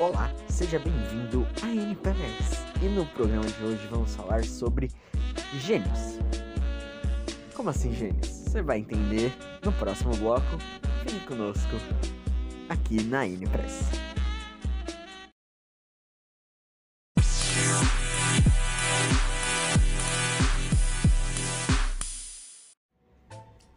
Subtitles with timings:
[0.00, 2.62] Olá, seja bem-vindo a NPS.
[2.80, 4.92] E no programa de hoje vamos falar sobre
[5.54, 6.20] gênios.
[7.52, 8.28] Como assim gênios?
[8.28, 10.46] Você vai entender no próximo bloco.
[11.02, 11.72] Fique conosco
[12.68, 13.90] aqui na NPS.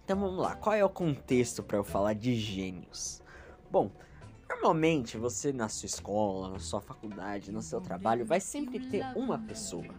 [0.06, 3.24] Então vamos lá, qual é o contexto para eu falar de gênios?
[3.72, 3.90] Bom,
[4.62, 9.40] normalmente você na sua escola, na sua faculdade, no seu trabalho, vai sempre ter uma
[9.40, 9.94] pessoa.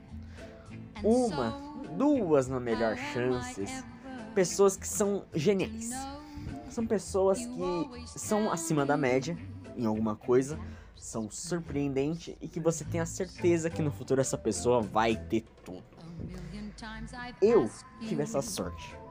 [1.03, 1.61] Uma,
[1.97, 3.85] duas na melhor chances,
[4.35, 5.91] pessoas que são geniais.
[6.71, 9.37] São pessoas que são acima da média
[9.77, 10.59] em alguma coisa,
[10.95, 15.45] são surpreendentes e que você tem a certeza que no futuro essa pessoa vai ter
[15.65, 15.83] tudo.
[17.43, 17.69] Eu
[18.01, 19.03] tive essa sorte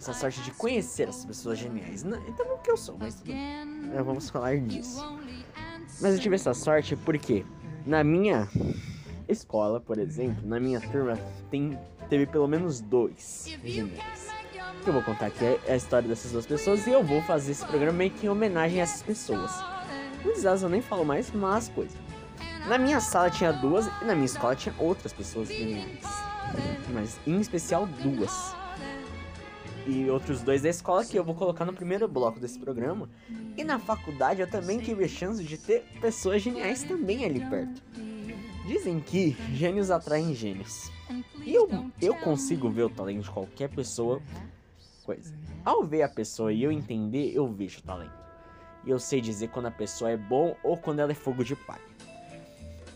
[0.00, 2.02] essa sorte de conhecer as pessoas geniais.
[2.02, 3.92] Então não que eu sou, mas tudo bem.
[3.94, 5.04] É, vamos falar disso.
[6.00, 7.44] Mas eu tive essa sorte porque
[7.84, 8.48] na minha
[9.28, 11.18] escola, por exemplo, na minha turma,
[11.50, 14.30] tem, teve pelo menos dois geniais.
[14.86, 17.98] Eu vou contar aqui a história dessas duas pessoas e eu vou fazer esse programa
[17.98, 19.52] meio que em homenagem a essas pessoas.
[20.24, 21.96] Muitas delas eu nem falo mais, mas coisa.
[22.66, 26.00] Na minha sala tinha duas e na minha escola tinha outras pessoas geniais.
[26.94, 28.54] Mas em especial duas
[29.86, 33.08] e outros dois da escola que eu vou colocar no primeiro bloco desse programa.
[33.56, 37.82] E na faculdade eu também tive a chance de ter pessoas geniais também ali perto.
[38.66, 40.90] Dizem que gênios atraem gênios.
[41.44, 41.68] E eu,
[42.00, 44.20] eu consigo ver o talento de qualquer pessoa.
[45.04, 45.34] Coisa.
[45.64, 48.12] Ao ver a pessoa e eu entender, eu vejo o talento.
[48.84, 51.56] E eu sei dizer quando a pessoa é bom ou quando ela é fogo de
[51.56, 51.90] palha.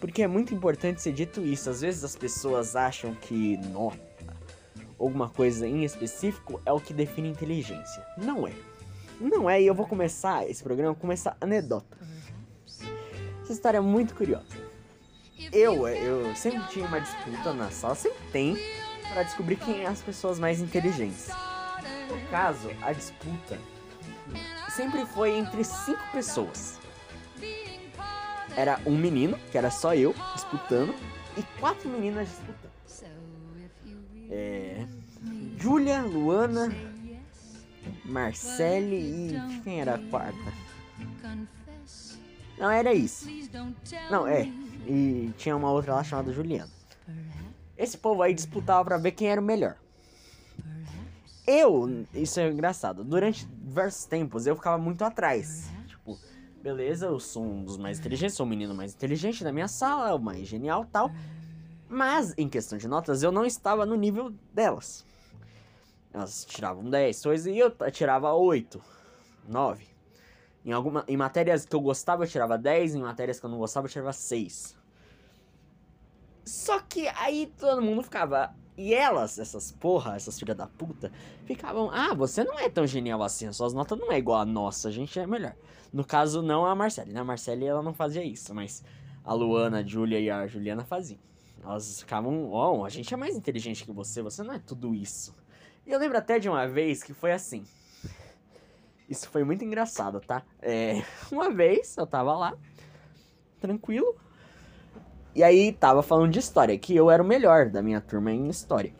[0.00, 1.68] Porque é muito importante ser dito isso.
[1.70, 3.98] Às vezes as pessoas acham que, nossa,
[4.98, 8.04] alguma coisa em específico é o que define inteligência.
[8.16, 8.52] Não é.
[9.20, 11.96] Não é, e eu vou começar esse programa com essa anedota.
[13.42, 14.64] Essa história é muito curiosa.
[15.52, 18.56] Eu, eu sempre tinha uma disputa na sala, sempre tem,
[19.12, 21.28] para descobrir quem é as pessoas mais inteligentes.
[22.08, 23.58] No caso, a disputa
[24.74, 26.80] sempre foi entre cinco pessoas.
[28.56, 30.94] Era um menino, que era só eu, disputando,
[31.36, 32.63] e quatro meninas disputando.
[34.30, 34.86] É.
[35.58, 36.74] Júlia, Luana,
[38.04, 39.60] Marcele e.
[39.62, 40.52] Quem era a quarta?
[42.58, 43.26] Não, era isso.
[44.10, 44.46] Não, é.
[44.86, 46.70] E tinha uma outra lá chamada Juliana.
[47.76, 49.76] Esse povo aí disputava pra ver quem era o melhor.
[51.46, 55.68] Eu, isso é engraçado, durante diversos tempos eu ficava muito atrás.
[55.86, 56.18] Tipo,
[56.62, 60.14] beleza, eu sou um dos mais inteligentes, sou o menino mais inteligente da minha sala,
[60.14, 61.10] o mais genial tal.
[61.94, 65.06] Mas, em questão de notas, eu não estava no nível delas.
[66.12, 68.82] Elas tiravam 10 coisas e eu tirava 8,
[69.48, 69.86] 9.
[70.64, 73.58] Em, alguma, em matérias que eu gostava, eu tirava 10, em matérias que eu não
[73.58, 74.76] gostava, eu tirava 6.
[76.44, 78.54] Só que aí todo mundo ficava.
[78.76, 81.12] E elas, essas porra, essas filhas da puta,
[81.44, 84.44] ficavam, ah, você não é tão genial assim, as suas notas não é igual a
[84.44, 85.54] nossa, a gente é melhor.
[85.92, 87.20] No caso, não a Marcele, né?
[87.20, 88.82] A Marcele ela não fazia isso, mas
[89.22, 91.20] a Luana, a Julia e a Juliana faziam.
[91.64, 94.94] Elas ficavam, ó, oh, a gente é mais inteligente que você, você não é tudo
[94.94, 95.34] isso.
[95.86, 97.64] E eu lembro até de uma vez que foi assim.
[99.08, 100.42] Isso foi muito engraçado, tá?
[100.60, 101.02] É,
[101.32, 102.54] uma vez eu tava lá,
[103.60, 104.14] tranquilo.
[105.34, 108.48] E aí tava falando de história, que eu era o melhor da minha turma em
[108.48, 108.92] história.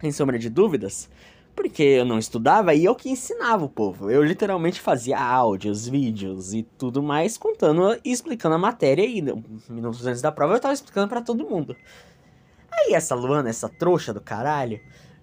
[0.00, 1.10] Sem sombra de dúvidas,
[1.54, 4.10] porque eu não estudava e eu que ensinava o povo.
[4.10, 9.04] Eu literalmente fazia áudios, vídeos e tudo mais, contando e explicando a matéria.
[9.04, 9.22] E
[9.68, 11.76] minutos antes da prova eu tava explicando para todo mundo.
[12.70, 14.80] Aí essa Luana, essa trouxa do caralho,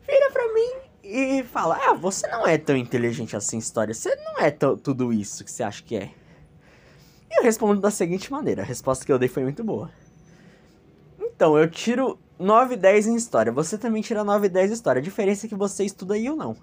[0.08, 0.72] vira pra mim
[1.04, 3.94] e fala: Ah, você não é tão inteligente assim história.
[3.94, 6.12] Você não é tudo isso que você acha que é.
[7.32, 9.92] E eu respondo da seguinte maneira: a resposta que eu dei foi muito boa.
[11.20, 13.52] Então, eu tiro 9 e 10 em história.
[13.52, 15.00] Você também tira 9 e 10 em história.
[15.02, 16.56] A diferença é que você estuda e eu não.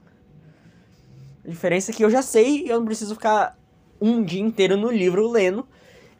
[1.44, 3.56] A diferença é que eu já sei e eu não preciso ficar
[4.00, 5.68] um dia inteiro no livro lendo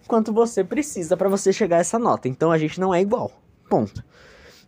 [0.07, 2.29] quanto você precisa para você chegar a essa nota.
[2.29, 3.33] Então a gente não é igual.
[3.69, 4.05] Ponto.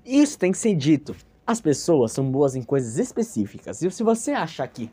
[0.05, 1.15] Isso tem que ser dito.
[1.47, 3.83] As pessoas são boas em coisas específicas.
[3.83, 4.91] E se você achar que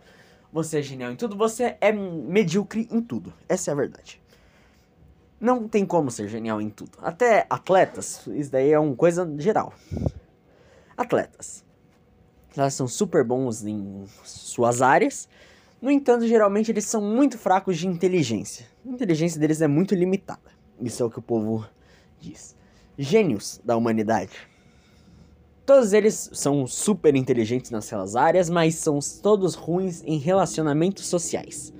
[0.51, 3.33] você é genial em tudo, você é medíocre em tudo.
[3.47, 4.24] Essa é a verdade
[5.39, 6.91] não tem como ser genial em tudo.
[7.01, 9.73] Até atletas, isso daí é uma coisa geral.
[10.95, 11.63] Atletas.
[12.55, 15.27] Elas são super bons em suas áreas.
[15.81, 18.65] No entanto, geralmente eles são muito fracos de inteligência.
[18.85, 20.51] A inteligência deles é muito limitada.
[20.81, 21.67] Isso é o que o povo
[22.19, 22.55] diz.
[22.97, 24.31] Gênios da humanidade.
[25.65, 31.73] Todos eles são super inteligentes nas suas áreas, mas são todos ruins em relacionamentos sociais.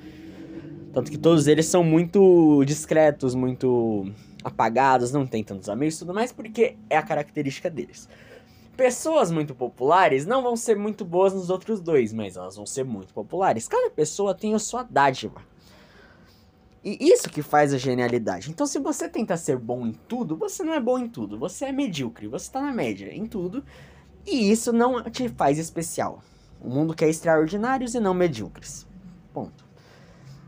[0.96, 4.10] Tanto que todos eles são muito discretos, muito
[4.42, 8.08] apagados, não tem tantos amigos e tudo mais, porque é a característica deles.
[8.78, 12.86] Pessoas muito populares não vão ser muito boas nos outros dois, mas elas vão ser
[12.86, 13.68] muito populares.
[13.68, 15.42] Cada pessoa tem a sua dádiva.
[16.82, 18.50] E isso que faz a genialidade.
[18.50, 21.38] Então, se você tenta ser bom em tudo, você não é bom em tudo.
[21.38, 23.66] Você é medíocre, você tá na média em tudo.
[24.26, 26.24] E isso não te faz especial.
[26.62, 28.88] O mundo quer extraordinários e não medíocres.
[29.34, 29.65] Ponto.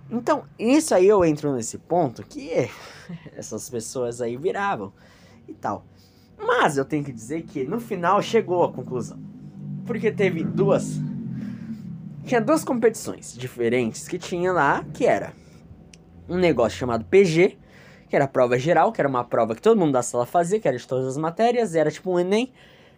[0.09, 2.69] Então, isso aí eu entro nesse ponto que
[3.35, 4.93] essas pessoas aí viravam
[5.47, 5.85] e tal.
[6.37, 9.19] Mas eu tenho que dizer que no final chegou à conclusão.
[9.85, 10.99] Porque teve duas.
[12.25, 15.33] Tinha duas competições diferentes que tinha lá, que era
[16.27, 17.57] um negócio chamado PG,
[18.09, 20.59] que era a prova geral, que era uma prova que todo mundo da sala fazia,
[20.59, 22.51] que era de todas as matérias, era tipo um Enem,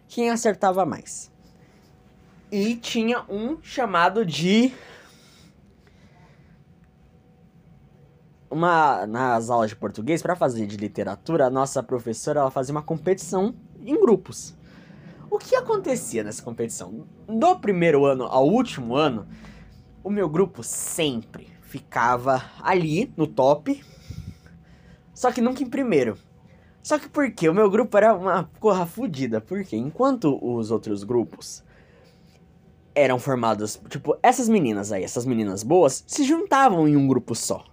[0.08, 1.30] quem acertava mais.
[2.50, 4.72] E tinha um chamado de
[8.50, 12.82] uma nas aulas de português para fazer de literatura, a nossa professora ela fazia uma
[12.82, 14.56] competição em grupos.
[15.30, 17.06] O que acontecia nessa competição?
[17.28, 19.28] Do primeiro ano ao último ano,
[20.02, 23.80] o meu grupo sempre ficava ali no top,
[25.14, 26.18] só que nunca em primeiro.
[26.82, 27.48] Só que por quê?
[27.48, 31.62] O meu grupo era uma corra fodida, porque enquanto os outros grupos
[32.92, 37.69] eram formados, tipo, essas meninas aí, essas meninas boas, se juntavam em um grupo só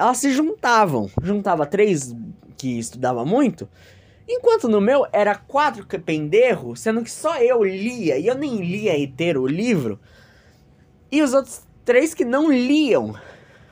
[0.00, 1.10] elas se juntavam.
[1.22, 2.16] Juntava três
[2.56, 3.68] que estudava muito,
[4.26, 8.56] enquanto no meu era quatro que penderro, sendo que só eu lia, e eu nem
[8.56, 10.00] lia inteiro o livro,
[11.10, 13.14] e os outros três que não liam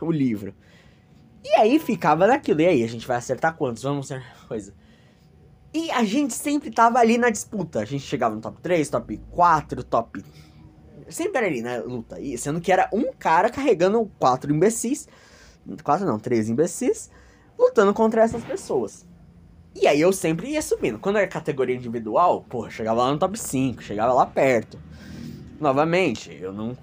[0.00, 0.54] o livro.
[1.44, 3.82] E aí ficava naquilo, e aí, a gente vai acertar quantos?
[3.82, 4.74] Vamos ser coisa.
[5.72, 7.80] E a gente sempre tava ali na disputa.
[7.80, 10.24] A gente chegava no top 3, top 4, top.
[11.08, 12.18] Sempre era ali na luta.
[12.18, 15.06] E sendo que era um cara carregando quatro imbecis
[15.82, 17.10] quatro não, três imbecis,
[17.58, 19.06] lutando contra essas pessoas.
[19.74, 20.98] E aí eu sempre ia subindo.
[20.98, 24.78] Quando era categoria individual, porra, chegava lá no top 5, chegava lá perto.
[25.60, 26.76] Novamente, eu não.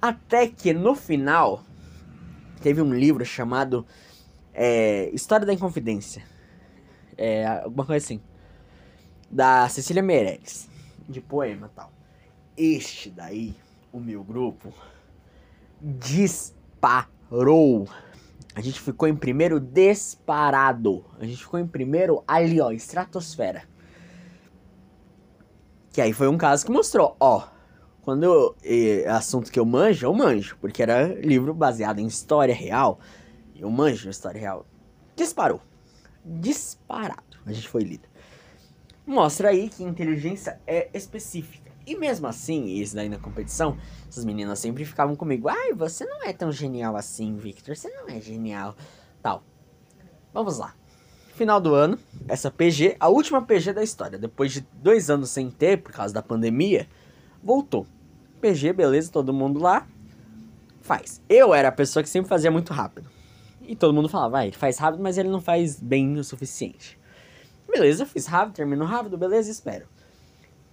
[0.00, 1.62] Até que no final,
[2.60, 3.86] teve um livro chamado
[4.52, 6.24] é, História da Inconfidência.
[7.16, 8.20] É, alguma coisa assim.
[9.30, 10.68] Da Cecília Meirelles.
[11.08, 11.92] De poema tal.
[12.56, 13.54] Este daí,
[13.92, 14.72] o meu grupo,
[15.80, 17.88] disparou.
[18.54, 21.04] A gente ficou em primeiro disparado.
[21.18, 23.64] A gente ficou em primeiro ali, ó, estratosfera.
[25.92, 27.48] Que aí foi um caso que mostrou, ó.
[28.02, 30.56] Quando eu, é assunto que eu manjo, eu manjo.
[30.60, 33.00] Porque era livro baseado em história real.
[33.56, 34.66] Eu manjo história real.
[35.16, 35.60] Disparou.
[36.24, 37.38] Disparado.
[37.44, 38.08] A gente foi líder.
[39.06, 41.63] Mostra aí que inteligência é específica.
[41.86, 43.76] E mesmo assim, isso daí na competição,
[44.08, 45.48] essas meninas sempre ficavam comigo.
[45.48, 47.76] Ai, você não é tão genial assim, Victor.
[47.76, 48.74] Você não é genial.
[49.22, 49.42] Tal.
[50.32, 50.74] Vamos lá.
[51.34, 51.98] Final do ano,
[52.28, 54.18] essa PG, a última PG da história.
[54.18, 56.88] Depois de dois anos sem ter, por causa da pandemia,
[57.42, 57.86] voltou.
[58.40, 59.86] PG, beleza, todo mundo lá.
[60.80, 61.20] Faz.
[61.28, 63.10] Eu era a pessoa que sempre fazia muito rápido.
[63.60, 66.98] E todo mundo falava, vai, ele faz rápido, mas ele não faz bem o suficiente.
[67.70, 69.93] Beleza, fiz rápido, termino rápido, beleza, espero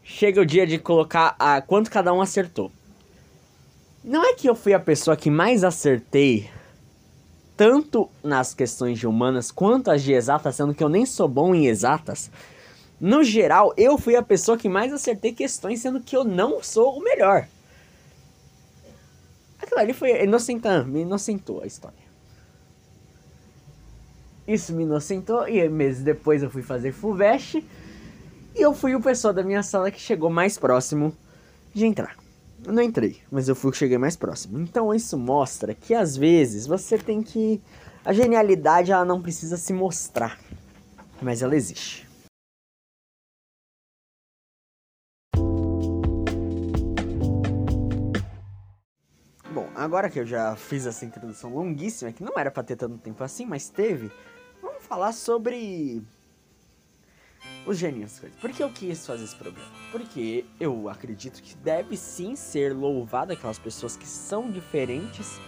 [0.04, 2.72] chega o dia de colocar a quanto cada um acertou.
[4.04, 6.50] Não é que eu fui a pessoa que mais acertei
[7.56, 11.54] tanto nas questões de humanas quanto as de exatas, sendo que eu nem sou bom
[11.54, 12.32] em exatas.
[13.00, 16.98] No geral, eu fui a pessoa que mais acertei questões, sendo que eu não sou
[16.98, 17.48] o melhor.
[19.62, 22.02] Aquilo ali foi inocentando, me inocentou a história.
[24.48, 27.64] Isso me inocentou e meses depois eu fui fazer FUVEST
[28.56, 31.16] e eu fui o pessoal da minha sala que chegou mais próximo
[31.74, 32.18] de entrar.
[32.64, 34.60] Eu não entrei, mas eu fui o que cheguei mais próximo.
[34.60, 37.62] Então isso mostra que às vezes você tem que.
[38.04, 40.40] A genialidade ela não precisa se mostrar,
[41.22, 42.08] mas ela existe.
[49.54, 52.98] Bom, agora que eu já fiz essa introdução longuíssima, que não era para ter tanto
[52.98, 54.12] tempo assim, mas teve,
[54.62, 56.02] vamos falar sobre
[57.66, 58.38] os gênios coisas.
[58.40, 59.70] Por que eu quis fazer esse programa?
[59.92, 65.40] Porque eu acredito que deve sim ser louvado aquelas pessoas que são diferentes,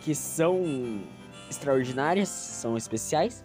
[0.00, 1.02] que são
[1.48, 3.44] extraordinárias, são especiais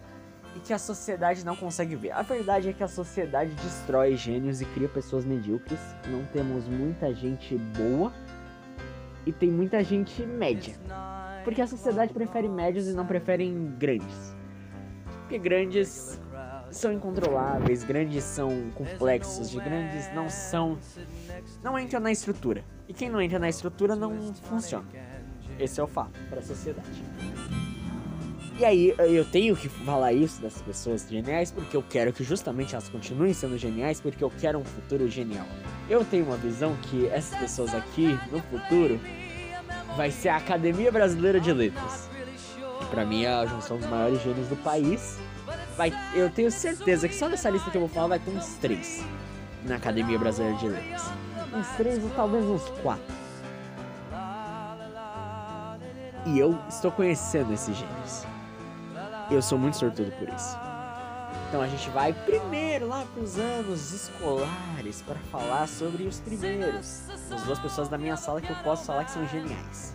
[0.54, 2.12] e que a sociedade não consegue ver.
[2.12, 5.80] A verdade é que a sociedade destrói gênios e cria pessoas medíocres.
[6.08, 8.12] Não temos muita gente boa
[9.26, 10.74] e tem muita gente média.
[11.44, 14.34] Porque a sociedade prefere médios e não preferem grandes.
[15.20, 16.20] Porque grandes
[16.70, 20.78] são incontroláveis, grandes são complexos, de grandes não são.
[21.62, 22.64] não entram na estrutura.
[22.88, 24.86] E quem não entra na estrutura não funciona.
[25.58, 27.02] Esse é o fato para a sociedade.
[28.58, 32.74] E aí eu tenho que falar isso das pessoas geniais porque eu quero que justamente
[32.74, 35.46] elas continuem sendo geniais porque eu quero um futuro genial.
[35.90, 38.98] Eu tenho uma visão que essas pessoas aqui no futuro
[39.94, 42.08] vai ser a Academia Brasileira de Letras.
[42.80, 45.18] Que pra mim é a junção dos maiores gênios do país.
[45.76, 48.54] Vai, eu tenho certeza que só nessa lista que eu vou falar vai ter uns
[48.54, 49.04] três
[49.64, 51.02] na Academia Brasileira de Letras.
[51.54, 53.14] Uns três ou talvez uns quatro.
[56.24, 58.24] E eu estou conhecendo esses gênios.
[59.30, 60.56] Eu sou muito sortudo por isso.
[61.48, 67.02] Então a gente vai primeiro lá para os anos escolares para falar sobre os primeiros.
[67.30, 69.94] As duas pessoas da minha sala que eu posso falar que são geniais.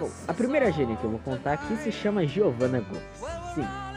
[0.00, 3.54] Bom, a primeira gênia que eu vou contar aqui se chama Giovanna Gomes.
[3.54, 3.89] Sim.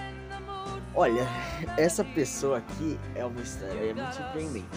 [0.95, 1.27] Olha,
[1.75, 4.67] essa pessoa aqui é uma história é muito surpreendente.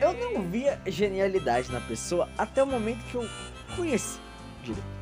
[0.00, 3.28] Eu não via genialidade na pessoa até o momento que eu
[3.74, 4.20] conheci.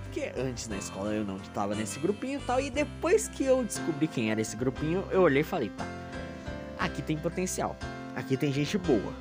[0.05, 2.61] Porque antes na escola eu não estava nesse grupinho e tal.
[2.61, 5.85] E depois que eu descobri quem era esse grupinho, eu olhei e falei, tá.
[6.79, 7.77] Aqui tem potencial.
[8.17, 9.13] Aqui tem gente boa.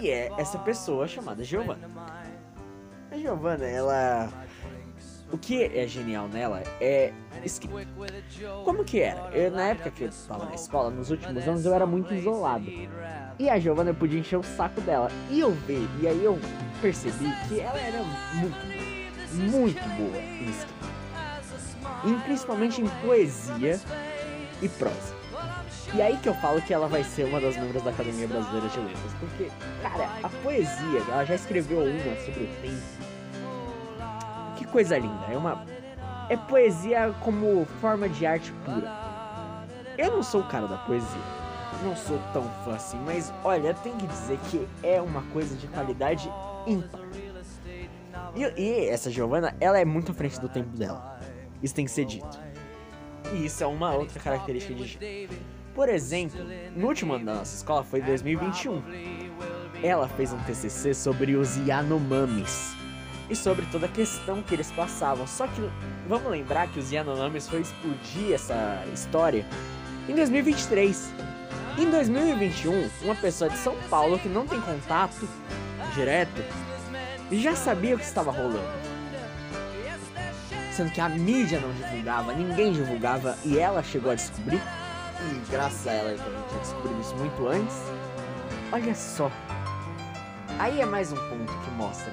[0.00, 1.88] E é essa pessoa chamada Giovanna.
[3.10, 4.45] A Giovanna, ela.
[5.32, 7.12] O que é genial nela é
[7.44, 7.86] escrita.
[8.64, 9.28] Como que era?
[9.32, 12.66] Eu, na época que eu estava na escola, nos últimos anos, eu era muito isolado.
[13.38, 15.10] E a Giovanna podia encher o saco dela.
[15.28, 16.38] E eu vi, e aí eu
[16.80, 18.02] percebi que ela era
[18.34, 20.86] muito, muito boa em escrita.
[22.04, 23.80] E principalmente em poesia
[24.62, 25.16] e prosa.
[25.94, 28.68] E aí que eu falo que ela vai ser uma das membros da Academia Brasileira
[28.68, 29.12] de Letras.
[29.18, 29.50] Porque,
[29.82, 33.05] cara, a poesia, ela já escreveu uma sobre o tempo.
[34.56, 35.26] Que coisa linda.
[35.30, 35.64] É uma.
[36.28, 38.92] É poesia como forma de arte pura.
[39.96, 41.36] Eu não sou o cara da poesia
[41.82, 45.66] não sou tão fã assim, mas olha, tem que dizer que é uma coisa de
[45.68, 46.30] qualidade
[46.66, 47.00] ímpar.
[48.34, 51.18] E, e essa Giovanna, ela é muito à frente do tempo dela.
[51.62, 52.38] Isso tem que ser dito.
[53.32, 55.28] E isso é uma outra característica de.
[55.74, 56.40] Por exemplo,
[56.74, 58.82] no último ano da nossa escola foi 2021.
[59.82, 62.74] Ela fez um TCC sobre os Yanomamis
[63.28, 65.26] e sobre toda a questão que eles passavam.
[65.26, 65.70] Só que
[66.08, 69.44] vamos lembrar que os Yanomamis foi explodir essa história
[70.08, 71.12] em 2023.
[71.78, 75.28] Em 2021, uma pessoa de São Paulo que não tem contato
[75.94, 76.42] direto
[77.32, 78.60] já sabia o que estava rolando.
[80.72, 84.60] Sendo que a mídia não divulgava, ninguém divulgava e ela chegou a descobrir.
[85.22, 87.76] E graças a ela eu também tinha descobrido isso muito antes.
[88.70, 89.30] Olha só.
[90.58, 92.12] Aí é mais um ponto que mostra.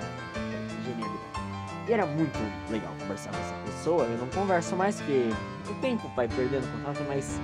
[1.87, 4.05] E era muito legal conversar com essa pessoa.
[4.05, 5.29] Eu não converso mais que
[5.69, 7.39] o tempo vai perdendo contato, mas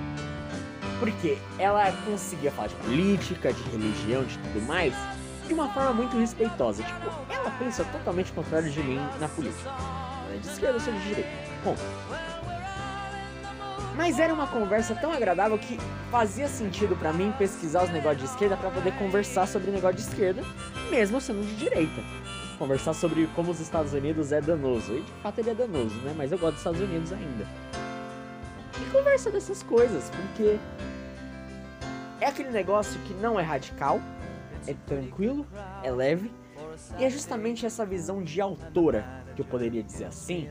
[0.98, 4.94] porque ela conseguia falar de política, de religião, de tudo mais,
[5.46, 6.82] de uma forma muito respeitosa.
[6.82, 9.68] Tipo, ela pensa totalmente contrário de mim na política.
[9.68, 11.30] Ela é de esquerda, eu sou de direita.
[11.64, 11.76] Bom.
[13.96, 15.78] Mas era uma conversa tão agradável que
[16.10, 20.02] fazia sentido para mim pesquisar os negócios de esquerda para poder conversar sobre negócio de
[20.02, 20.42] esquerda,
[20.90, 22.00] mesmo sendo de direita.
[22.60, 24.92] Conversar sobre como os Estados Unidos é danoso.
[24.92, 26.14] E de fato ele é danoso, né?
[26.14, 27.46] Mas eu gosto dos Estados Unidos ainda.
[28.78, 30.58] E conversa dessas coisas, porque
[32.20, 33.98] é aquele negócio que não é radical,
[34.66, 35.46] é tranquilo,
[35.82, 36.30] é leve,
[36.98, 40.50] e é justamente essa visão de autora, que eu poderia dizer assim,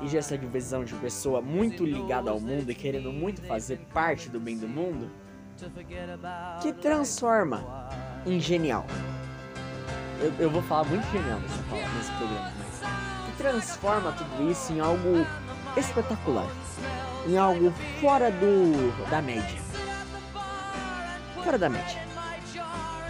[0.00, 4.40] e essa visão de pessoa muito ligada ao mundo e querendo muito fazer parte do
[4.40, 5.10] bem do mundo,
[6.62, 7.90] que transforma
[8.24, 8.86] em genial.
[10.20, 14.80] Eu, eu vou falar muito genial nessa, nesse programa, mas que transforma tudo isso em
[14.80, 15.26] algo
[15.76, 16.46] espetacular,
[17.26, 19.70] em algo fora do da média
[21.50, 22.00] fora da média.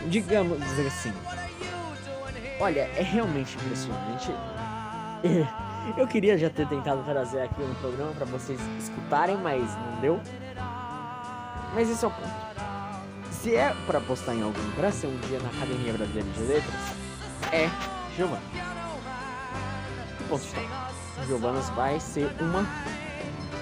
[0.07, 1.12] Digamos assim.
[2.59, 4.31] Olha, é realmente impressionante.
[5.97, 10.21] Eu queria já ter tentado trazer aqui no programa para vocês escutarem, mas não deu.
[11.75, 12.50] Mas esse é o ponto.
[13.42, 16.75] Se é para apostar em algum para ser um dia na Academia Brasileira de Letras,
[17.50, 17.70] é
[18.14, 18.42] Giovanna.
[20.28, 20.90] Ponto está.
[21.26, 22.66] Giovanna vai ser uma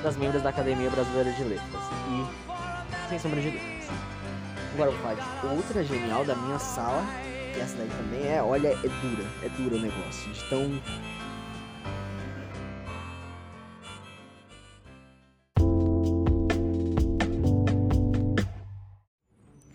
[0.02, 1.82] das membros da Academia Brasileira de Letras.
[2.10, 3.78] E, sem sombra de dúvida.
[4.74, 7.04] Agora eu vou falar de outra genial da minha sala.
[7.56, 9.24] E essa daí também é, olha, é dura.
[9.44, 10.32] É dura o negócio.
[10.32, 10.82] De tão.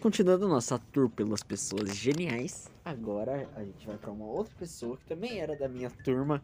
[0.03, 5.05] Continuando nossa tour pelas pessoas geniais, agora a gente vai para uma outra pessoa que
[5.05, 6.43] também era da minha turma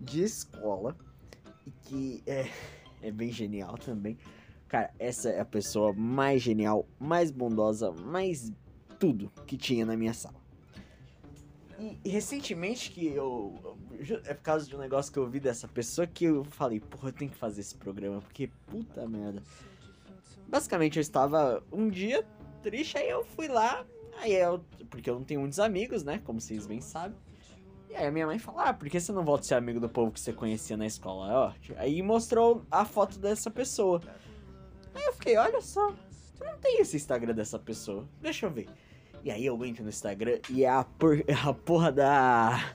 [0.00, 0.96] de escola
[1.66, 2.48] e que é,
[3.02, 4.16] é bem genial também.
[4.68, 8.52] Cara, essa é a pessoa mais genial, mais bondosa, mais
[8.96, 10.40] tudo que tinha na minha sala.
[11.80, 13.76] E, recentemente que eu
[14.24, 17.08] é por causa de um negócio que eu ouvi dessa pessoa que eu falei, porra,
[17.08, 19.42] eu tenho que fazer esse programa, porque puta merda.
[20.46, 22.24] Basicamente, eu estava um dia
[22.64, 23.84] triste, aí eu fui lá,
[24.16, 24.64] aí eu.
[24.88, 26.20] Porque eu não tenho muitos amigos, né?
[26.24, 27.16] Como vocês bem sabem.
[27.90, 29.78] E aí a minha mãe falou, ah, por que você não volta a ser amigo
[29.78, 31.54] do povo que você conhecia na escola?
[31.68, 34.00] Ó, aí mostrou a foto dessa pessoa.
[34.94, 35.94] Aí eu fiquei, olha só,
[36.40, 38.08] não tenho esse Instagram dessa pessoa.
[38.20, 38.68] Deixa eu ver.
[39.22, 42.74] E aí eu entro no Instagram e é a, por, é a porra da.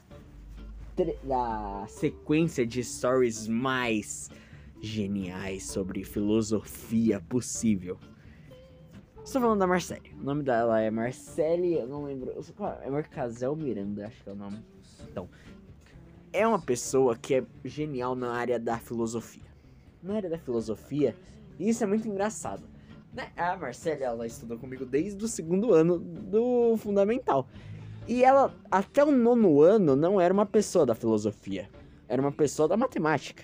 [1.24, 4.30] da sequência de stories mais
[4.82, 8.00] geniais sobre filosofia possível.
[9.30, 10.12] Estou falando da Marcele.
[10.20, 12.34] O nome dela é Marcele, eu não lembro.
[12.82, 14.58] É Marcazel Miranda, acho que é o nome.
[15.08, 15.30] Então,
[16.34, 19.44] é uma pessoa que é genial na área da filosofia.
[20.02, 21.16] Na área da filosofia,
[21.60, 22.64] e isso é muito engraçado.
[23.14, 23.30] Né?
[23.38, 27.48] A Marcela, ela estudou comigo desde o segundo ano do fundamental.
[28.08, 31.70] E ela, até o nono ano, não era uma pessoa da filosofia.
[32.08, 33.44] Era uma pessoa da matemática.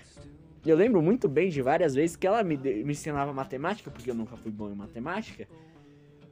[0.64, 4.16] Eu lembro muito bem de várias vezes que ela me, me ensinava matemática, porque eu
[4.16, 5.46] nunca fui bom em matemática.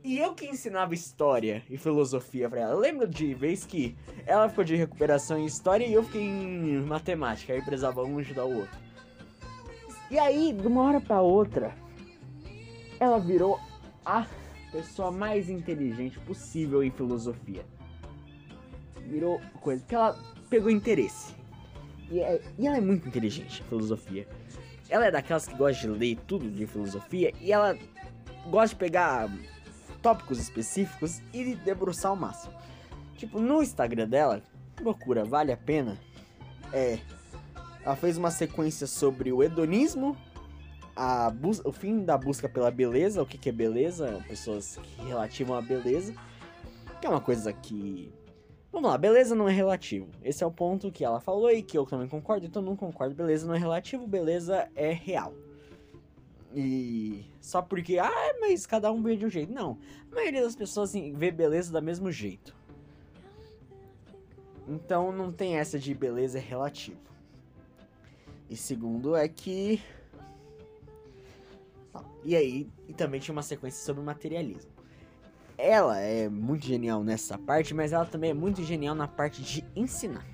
[0.04, 2.72] E eu que ensinava história e filosofia pra ela.
[2.72, 3.96] Eu lembro de vez que
[4.26, 7.54] ela ficou de recuperação em história e eu fiquei em matemática.
[7.54, 8.78] Aí precisava um ajudar o outro.
[10.10, 11.74] E aí, de uma hora pra outra,
[13.00, 13.58] ela virou
[14.04, 14.26] a
[14.70, 17.64] pessoa mais inteligente possível em filosofia.
[19.06, 19.80] Virou coisa.
[19.80, 20.18] Porque ela
[20.50, 21.34] pegou interesse.
[22.10, 24.28] E, é, e ela é muito inteligente em filosofia.
[24.90, 27.74] Ela é daquelas que gosta de ler tudo de filosofia e ela
[28.50, 29.30] gosta de pegar
[30.04, 32.52] tópicos específicos e debruçar ao máximo.
[33.16, 34.42] Tipo, no Instagram dela,
[34.76, 35.98] procura, vale a pena.
[36.70, 36.98] É.
[37.82, 40.14] Ela fez uma sequência sobre o hedonismo,
[40.94, 41.32] a
[41.64, 45.62] o fim da busca pela beleza, o que, que é beleza, pessoas que relativam a
[45.62, 46.14] beleza,
[47.00, 48.12] que é uma coisa que.
[48.70, 50.08] Vamos lá, beleza não é relativo.
[50.22, 53.14] Esse é o ponto que ela falou e que eu também concordo, então não concordo.
[53.14, 55.32] Beleza não é relativo, beleza é real.
[56.54, 59.52] E só porque, ah, mas cada um vê de um jeito.
[59.52, 59.76] Não.
[60.10, 62.54] A maioria das pessoas assim, vê beleza do mesmo jeito.
[64.68, 67.00] Então não tem essa de beleza relativo.
[68.48, 69.82] E segundo é que.
[72.22, 74.70] E aí, e também tinha uma sequência sobre materialismo.
[75.58, 79.64] Ela é muito genial nessa parte, mas ela também é muito genial na parte de
[79.74, 80.26] ensinar.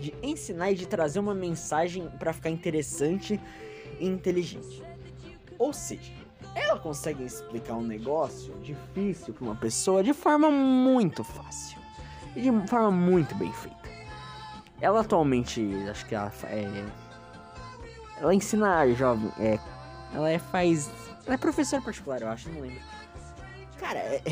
[0.00, 3.40] De ensinar e de trazer uma mensagem para ficar interessante
[3.98, 4.87] e inteligente.
[5.58, 6.12] Ou seja,
[6.54, 11.78] ela consegue explicar um negócio difícil para uma pessoa de forma muito fácil
[12.36, 13.76] e de forma muito bem feita.
[14.80, 16.84] Ela atualmente, acho que ela é,
[18.20, 19.58] ela ensina jovem, é,
[20.14, 20.88] ela é, faz,
[21.26, 22.80] ela é professora particular, eu acho, não lembro.
[23.78, 24.22] Cara, é,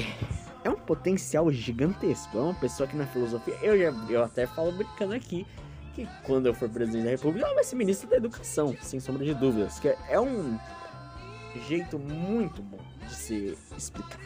[0.67, 2.37] é um potencial gigantesco.
[2.37, 5.47] É uma pessoa que na filosofia, eu já, eu até falo brincando aqui
[5.95, 9.25] que quando eu for presidente da república, ela vai ser ministra da educação, sem sombra
[9.25, 10.59] de dúvidas, que é um
[11.67, 14.21] jeito muito bom de se explicar.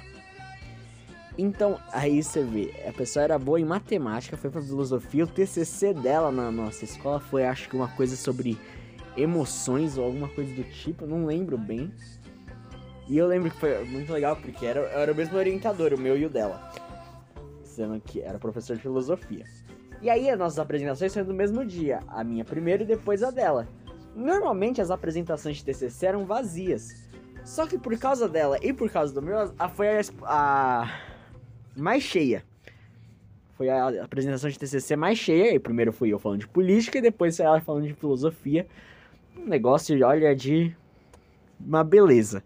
[1.39, 5.95] Então, aí você vê, a pessoa era boa em matemática, foi pra filosofia, o TCC
[5.95, 8.59] dela na nossa escola foi, acho que uma coisa sobre
[9.17, 11.93] emoções ou alguma coisa do tipo, não lembro bem.
[13.09, 16.17] E eu lembro que foi muito legal, porque era, era o mesmo orientador, o meu
[16.17, 16.73] e o dela.
[17.65, 19.45] Sendo que era professor de filosofia.
[20.03, 23.31] E aí as nossas apresentações são do mesmo dia, a minha primeiro e depois a
[23.31, 23.69] dela.
[24.15, 27.10] Normalmente as apresentações de TCC eram vazias.
[27.51, 31.01] Só que por causa dela e por causa do meu, a, foi a, a
[31.77, 32.45] mais cheia.
[33.57, 35.53] Foi a apresentação de TCC mais cheia.
[35.53, 38.69] E primeiro fui eu falando de política e depois ela falando de filosofia.
[39.37, 40.73] Um negócio, olha, de
[41.59, 42.45] uma beleza,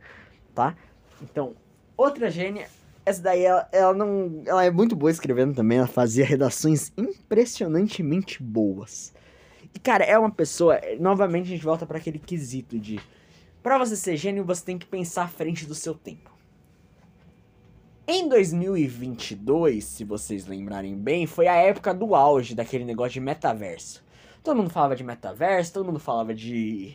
[0.54, 0.74] tá?
[1.22, 1.54] Então,
[1.98, 2.66] outra gênia.
[3.04, 4.42] Essa daí, ela, ela não...
[4.46, 5.76] Ela é muito boa escrevendo também.
[5.76, 9.12] Ela fazia redações impressionantemente boas.
[9.74, 10.80] E, cara, é uma pessoa...
[10.98, 12.98] Novamente, a gente volta para aquele quesito de
[13.64, 16.30] para você ser gênio, você tem que pensar à frente do seu tempo.
[18.06, 24.04] Em 2022, se vocês lembrarem bem, foi a época do auge daquele negócio de metaverso.
[24.42, 26.94] Todo mundo falava de metaverso, todo mundo falava de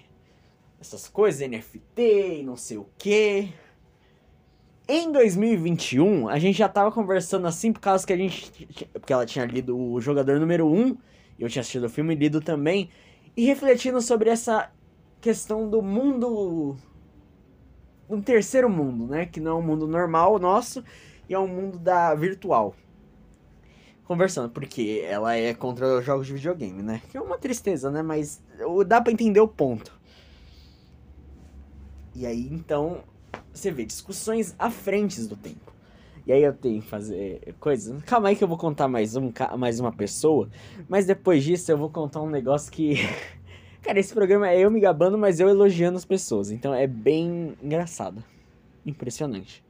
[0.79, 3.51] essas coisas, NFT e não sei o que.
[4.87, 8.67] Em 2021, a gente já tava conversando assim por causa que a gente.
[8.93, 10.95] Porque ela tinha lido o jogador número 1,
[11.39, 12.91] e eu tinha assistido o filme e lido também,
[13.35, 14.71] e refletindo sobre essa
[15.21, 16.77] questão do mundo.
[18.09, 19.25] Um terceiro mundo, né?
[19.25, 20.83] Que não é um mundo normal nosso
[21.27, 22.75] e é um mundo da virtual.
[24.03, 27.01] Conversando, porque ela é contra os jogos de videogame, né?
[27.11, 28.01] Que é uma tristeza, né?
[28.01, 28.41] Mas
[28.87, 29.99] dá para entender o ponto.
[32.15, 33.03] E aí, então,
[33.53, 35.71] você vê discussões à frente do tempo.
[36.25, 38.03] E aí eu tenho que fazer coisas.
[38.03, 40.49] Calma aí que eu vou contar mais, um, mais uma pessoa.
[40.87, 42.95] Mas depois disso eu vou contar um negócio que.
[43.81, 46.51] Cara, esse programa é eu me gabando, mas eu elogiando as pessoas.
[46.51, 48.23] Então é bem engraçado.
[48.85, 49.63] Impressionante.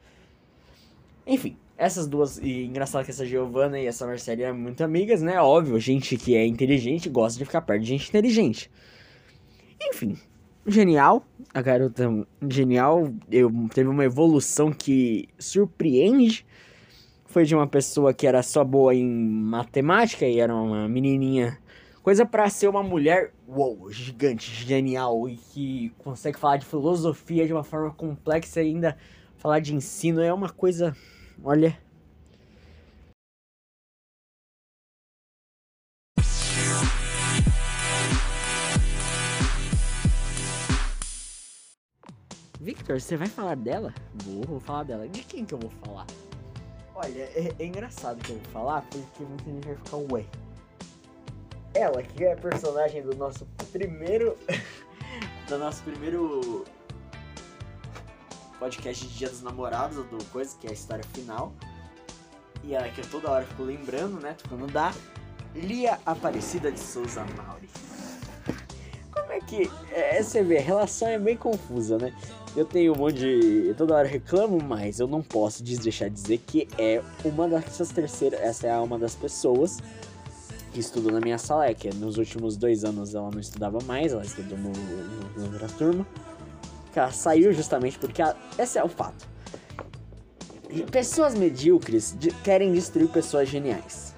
[1.26, 2.38] Enfim, essas duas.
[2.40, 5.40] E engraçado que essa Giovanna e essa Marcela eram muito amigas, né?
[5.40, 8.70] Óbvio, gente que é inteligente gosta de ficar perto de gente inteligente.
[9.82, 10.18] Enfim,
[10.68, 11.26] genial.
[11.54, 12.04] A garota
[12.50, 13.14] genial.
[13.32, 16.46] Eu, teve uma evolução que surpreende.
[17.26, 21.58] Foi de uma pessoa que era só boa em matemática e era uma menininha.
[22.10, 27.54] Coisa para ser uma mulher, uou, gigante, genial e que consegue falar de filosofia de
[27.54, 28.98] uma forma complexa e ainda
[29.38, 30.98] falar de ensino é uma coisa
[31.44, 31.78] Olha.
[42.60, 43.94] Victor, você vai falar dela?
[44.26, 45.08] Vou, vou falar dela.
[45.08, 46.08] De quem que eu vou falar?
[46.96, 50.49] Olha, é, é engraçado que eu vou falar, porque muita gente vai ficar, ué.
[51.80, 54.36] Ela, que é a personagem do nosso primeiro.
[55.48, 56.66] do nosso primeiro
[58.60, 61.54] podcast de Dia dos Namorados, do Coisa, que é a história final.
[62.66, 64.36] E ela que eu toda hora fico lembrando, né?
[64.50, 64.94] Quando dá.
[65.56, 67.70] Lia Aparecida de Souza Mauri.
[69.14, 69.72] Como é que.
[69.94, 72.14] É, você vê, a relação é bem confusa, né?
[72.58, 73.68] Eu tenho um monte de.
[73.70, 77.88] Eu toda hora reclamo, mas eu não posso deixar de dizer que é uma dessas
[77.88, 78.42] terceiras.
[78.42, 79.80] Essa é uma das pessoas
[80.72, 81.68] que estudou na minha sala.
[81.68, 85.54] É que nos últimos dois anos ela não estudava mais, ela estudou no, no, na
[85.54, 86.06] outra turma
[86.92, 88.22] que ela saiu justamente porque
[88.58, 89.28] esse é o fato.
[90.92, 94.14] Pessoas medíocres de, querem destruir pessoas geniais.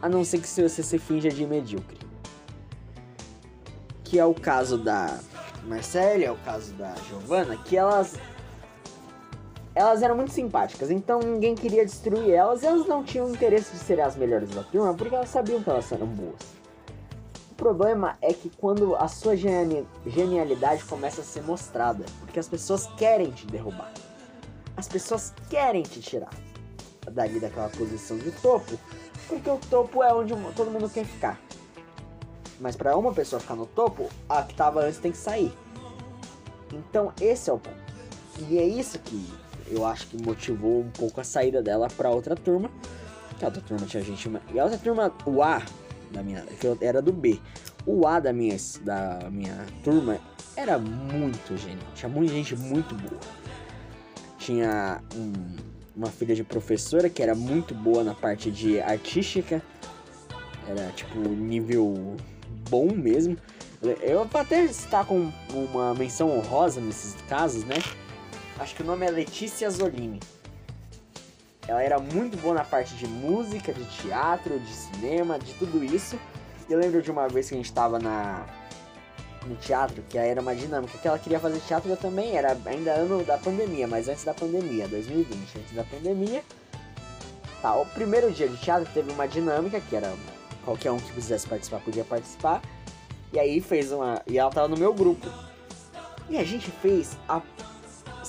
[0.00, 1.98] A não ser que você se finja de medíocre.
[4.04, 5.18] Que é o caso da
[5.64, 8.16] Marcelle, é o caso da Giovanna, que elas
[9.74, 13.78] elas eram muito simpáticas, então ninguém queria destruir elas e elas não tinham interesse de
[13.78, 16.62] serem as melhores da turma porque elas sabiam que elas eram boas
[17.62, 23.30] problema é que quando a sua genialidade começa a ser mostrada, porque as pessoas querem
[23.30, 23.92] te derrubar.
[24.76, 26.34] As pessoas querem te tirar
[27.08, 28.76] dali daquela posição de topo,
[29.28, 31.40] porque o topo é onde todo mundo quer ficar.
[32.58, 35.56] Mas para uma pessoa ficar no topo, a que estava antes tem que sair.
[36.72, 37.92] Então esse é o ponto.
[38.40, 39.32] E é isso que
[39.72, 42.70] eu acho que motivou um pouco a saída dela para outra turma.
[43.38, 44.30] Que a outra turma tinha gente.
[44.52, 45.62] E a outra turma, o A,
[46.10, 46.44] da minha,
[46.80, 47.40] era do B.
[47.86, 50.18] O A da minha, da minha turma
[50.54, 51.86] era muito genial.
[51.94, 53.20] Tinha muita gente muito boa.
[54.38, 55.56] Tinha um,
[55.96, 59.62] uma filha de professora que era muito boa na parte de artística.
[60.68, 62.16] Era tipo nível
[62.68, 63.36] bom mesmo.
[64.00, 67.76] Eu vou até estar com uma menção honrosa nesses casos, né?
[68.62, 70.20] Acho que o nome é Letícia Zolini.
[71.66, 76.16] Ela era muito boa na parte de música, de teatro, de cinema, de tudo isso.
[76.70, 78.46] Eu lembro de uma vez que a gente tava na
[79.44, 82.92] no teatro, que era uma dinâmica, que ela queria fazer teatro eu também, era ainda
[82.92, 86.44] ano da pandemia, mas antes da pandemia, 2020, antes da pandemia.
[87.60, 90.14] Tá, o primeiro dia de teatro teve uma dinâmica, que era
[90.64, 92.62] qualquer um que quisesse participar podia participar.
[93.32, 94.22] E aí fez uma.
[94.24, 95.26] E ela tava no meu grupo.
[96.30, 97.42] E a gente fez a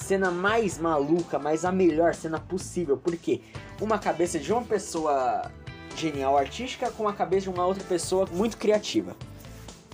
[0.04, 2.98] cena mais maluca, mas a melhor cena possível.
[2.98, 3.42] Porque
[3.82, 5.50] uma cabeça de uma pessoa
[5.96, 9.16] genial artística com a cabeça de uma outra pessoa muito criativa.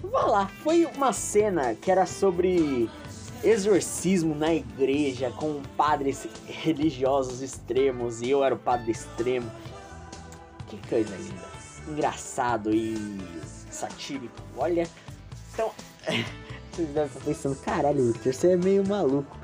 [0.02, 2.90] Vá lá, foi uma cena que era sobre
[3.44, 9.50] exorcismo na igreja com padres religiosos extremos e eu era o padre extremo.
[10.68, 11.50] Que coisa linda.
[11.88, 12.96] Engraçado e
[13.70, 14.36] satírico.
[14.58, 14.88] Olha.
[15.54, 15.72] Então,
[16.72, 19.39] vocês devem estar pensando, caralho, você é meio maluco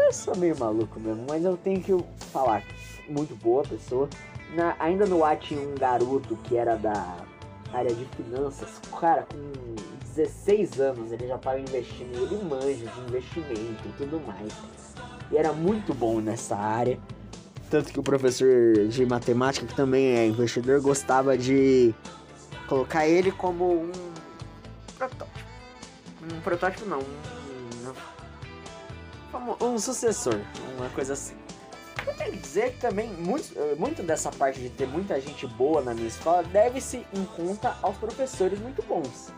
[0.00, 1.92] eu sou meio maluco mesmo, mas eu tenho que
[2.32, 2.62] falar,
[3.08, 4.08] muito boa pessoa.
[4.54, 7.16] Na, ainda no ar tinha um garoto que era da
[7.72, 9.74] área de finanças, cara, com
[10.14, 14.52] 16 anos ele já estava investindo, ele manja de investimento e tudo mais.
[15.30, 16.98] E era muito bom nessa área.
[17.70, 21.94] Tanto que o professor de matemática, que também é investidor, gostava de
[22.68, 23.92] colocar ele como um
[24.98, 25.48] protótipo.
[26.22, 27.92] Um protótipo não, um
[29.60, 30.40] um sucessor,
[30.76, 31.34] uma coisa assim.
[32.06, 35.46] Eu tenho que dizer que também muito, eh, muito dessa parte de ter muita gente
[35.46, 39.32] boa na minha escola deve-se em conta aos professores muito bons.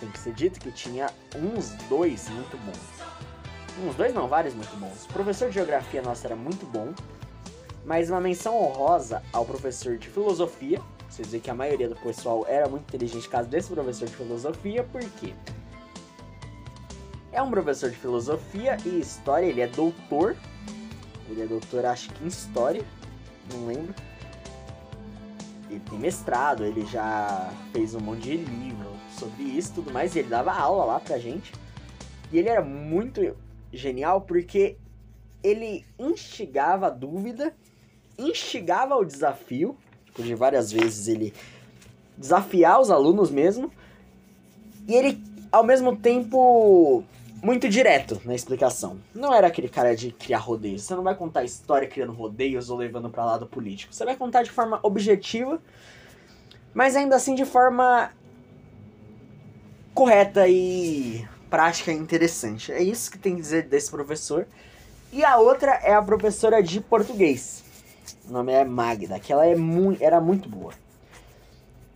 [0.00, 3.86] Tem que ser dito que tinha uns dois muito bons.
[3.86, 5.04] Uns dois não, vários muito bons.
[5.04, 6.92] O professor de geografia nosso era muito bom,
[7.84, 10.80] mas uma menção honrosa ao professor de filosofia.
[11.08, 14.82] Vocês dizer que a maioria do pessoal era muito inteligente caso desse professor de filosofia,
[14.82, 15.32] por quê?
[17.34, 20.36] É um professor de filosofia e história, ele é doutor.
[21.28, 22.84] Ele é doutor, acho que em história.
[23.52, 23.92] não lembro.
[25.68, 30.14] Ele tem mestrado, ele já fez um monte de livro sobre isso e tudo mais,
[30.14, 31.52] e ele dava aula lá pra gente.
[32.32, 33.36] E ele era muito
[33.72, 34.76] genial porque
[35.42, 37.52] ele instigava a dúvida,
[38.16, 41.34] instigava o desafio, tipo, de várias vezes ele
[42.16, 43.72] desafiar os alunos mesmo,
[44.86, 45.20] e ele,
[45.50, 47.02] ao mesmo tempo,
[47.44, 48.98] muito direto na explicação.
[49.14, 50.82] Não era aquele cara de criar rodeios.
[50.82, 53.94] Você não vai contar história criando rodeios ou levando para lado político.
[53.94, 55.60] Você vai contar de forma objetiva,
[56.72, 58.10] mas ainda assim de forma
[59.92, 62.72] correta e prática e interessante.
[62.72, 64.46] É isso que tem que dizer desse professor.
[65.12, 67.62] E a outra é a professora de português.
[68.26, 70.72] O nome é Magda, que ela é mu era muito boa.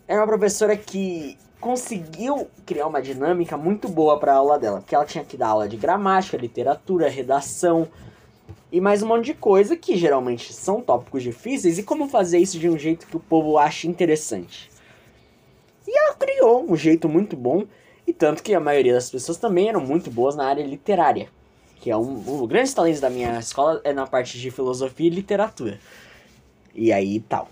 [0.07, 4.95] Era uma professora que conseguiu criar uma dinâmica muito boa para a aula dela, porque
[4.95, 7.89] ela tinha que dar aula de gramática, literatura, redação
[8.71, 12.59] e mais um monte de coisa que geralmente são tópicos difíceis e como fazer isso
[12.59, 14.71] de um jeito que o povo ache interessante.
[15.87, 17.65] E ela criou um jeito muito bom
[18.07, 21.29] e tanto que a maioria das pessoas também eram muito boas na área literária,
[21.77, 25.11] que é um, um grande talento da minha escola é na parte de filosofia e
[25.11, 25.81] literatura.
[26.75, 27.49] E aí tal.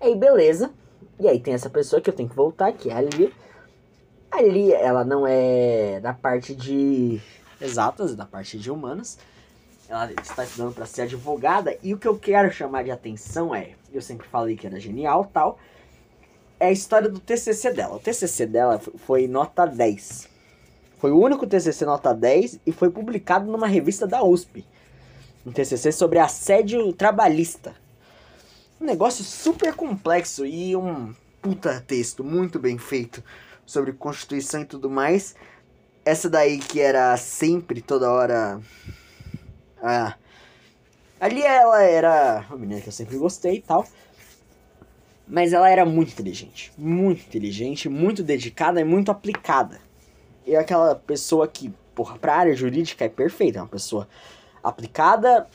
[0.00, 0.70] E aí beleza,
[1.18, 3.30] e aí tem essa pessoa que eu tenho que voltar, que é a Lia.
[4.30, 7.20] A Lia, ela não é da parte de
[7.60, 9.18] exatas, é da parte de humanas.
[9.88, 11.76] Ela está estudando para ser advogada.
[11.82, 15.30] E o que eu quero chamar de atenção é, eu sempre falei que era genial
[15.32, 15.58] tal,
[16.60, 17.96] é a história do TCC dela.
[17.96, 20.28] O TCC dela foi nota 10.
[20.98, 24.66] Foi o único TCC nota 10 e foi publicado numa revista da USP.
[25.46, 27.74] Um TCC sobre assédio trabalhista.
[28.78, 33.24] Um negócio super complexo e um puta texto muito bem feito
[33.64, 35.34] sobre Constituição e tudo mais.
[36.04, 38.60] Essa daí que era sempre, toda hora.
[39.82, 40.14] Ah.
[41.18, 43.86] Ali ela era uma menina que eu sempre gostei e tal.
[45.26, 46.70] Mas ela era muito inteligente.
[46.76, 49.80] Muito inteligente, muito dedicada e muito aplicada.
[50.46, 53.58] E é aquela pessoa que, porra, pra área jurídica é perfeita.
[53.58, 54.06] É uma pessoa
[54.62, 55.48] aplicada,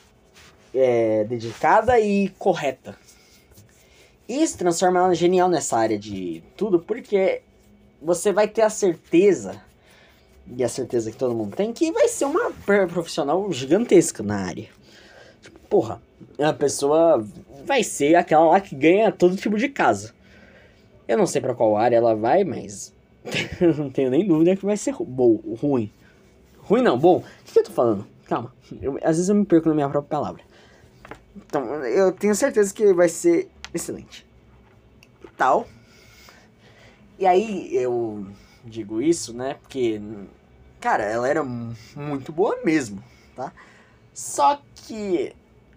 [0.73, 2.97] é, dedicada e correta.
[4.27, 7.41] Isso transforma ela genial nessa área de tudo, porque
[8.01, 9.61] você vai ter a certeza,
[10.47, 12.51] e a certeza que todo mundo tem, que vai ser uma
[12.87, 14.67] profissional gigantesca na área.
[15.41, 16.01] Tipo, porra,
[16.39, 17.25] a pessoa
[17.65, 20.13] vai ser aquela lá que ganha todo tipo de casa.
[21.07, 22.93] Eu não sei para qual área ela vai, mas
[23.77, 25.91] não tenho nem dúvida que vai ser bom, ruim.
[26.59, 27.17] Ruim não, bom.
[27.17, 28.07] O que, que eu tô falando?
[28.25, 28.53] Calma.
[28.81, 30.41] Eu, às vezes eu me perco na minha própria palavra.
[31.35, 34.25] Então, eu tenho certeza que vai ser excelente.
[35.23, 35.67] E tal.
[37.17, 38.27] E aí eu
[38.63, 39.55] digo isso, né?
[39.61, 40.01] Porque,
[40.79, 43.03] cara, ela era muito boa mesmo,
[43.35, 43.53] tá?
[44.13, 45.33] Só que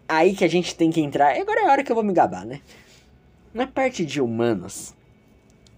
[0.08, 1.36] aí que a gente tem que entrar.
[1.36, 2.60] Agora é a hora que eu vou me gabar, né?
[3.52, 4.94] Na parte de humanos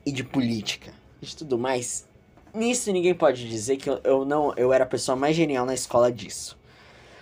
[0.04, 2.06] e de política e tudo mais,
[2.54, 5.74] nisso ninguém pode dizer que eu, eu não eu era a pessoa mais genial na
[5.74, 6.58] escola disso.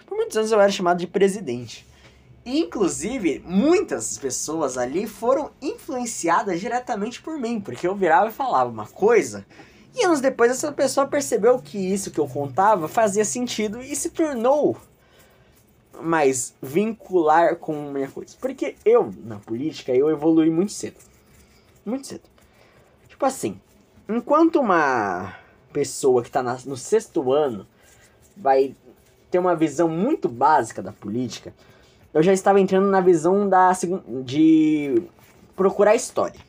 [0.07, 1.87] Por muitos anos eu era chamado de presidente.
[2.45, 8.87] Inclusive, muitas pessoas ali foram influenciadas diretamente por mim, porque eu virava e falava uma
[8.87, 9.47] coisa,
[9.95, 14.11] e anos depois essa pessoa percebeu que isso que eu contava fazia sentido e se
[14.11, 14.77] tornou
[16.03, 18.37] mais vincular com minha coisa.
[18.41, 20.97] Porque eu, na política, eu evolui muito cedo.
[21.85, 22.25] Muito cedo.
[23.09, 23.61] Tipo assim,
[24.09, 25.37] enquanto uma
[25.73, 27.67] pessoa que está no sexto ano
[28.37, 28.75] vai
[29.31, 31.55] ter uma visão muito básica da política,
[32.15, 33.73] eu já estava entrando na visão da
[34.23, 35.03] de
[35.57, 36.41] procurar história.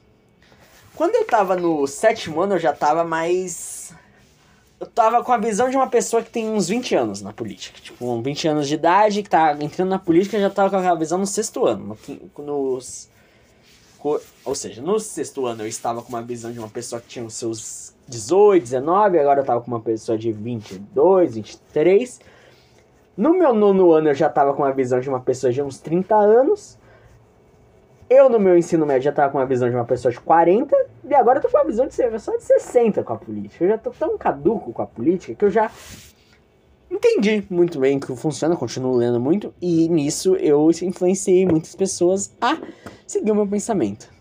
[0.95, 3.91] Quando eu estava no sétimo ano, eu já estava mais.
[4.79, 7.79] Eu tava com a visão de uma pessoa que tem uns 20 anos na política.
[7.81, 11.17] Tipo, 20 anos de idade, que tá entrando na política, já tava com aquela visão
[11.17, 11.97] no sexto ano.
[12.37, 13.09] No, nos,
[14.45, 17.25] ou seja, no sexto ano eu estava com uma visão de uma pessoa que tinha
[17.25, 22.19] os seus 18, 19, agora eu tava com uma pessoa de 22, 23.
[23.17, 25.79] No meu nono ano eu já tava com uma visão de uma pessoa de uns
[25.79, 26.77] 30 anos.
[28.09, 30.75] Eu no meu ensino médio já tava com uma visão de uma pessoa de 40.
[31.05, 33.63] E agora eu tô com uma visão de ser pessoa de 60 com a política.
[33.63, 35.71] Eu já tô tão caduco com a política que eu já
[36.91, 39.53] entendi muito bem que funciona, continuo lendo muito.
[39.61, 42.57] E nisso eu influenciei muitas pessoas a
[43.07, 44.13] seguir o meu pensamento.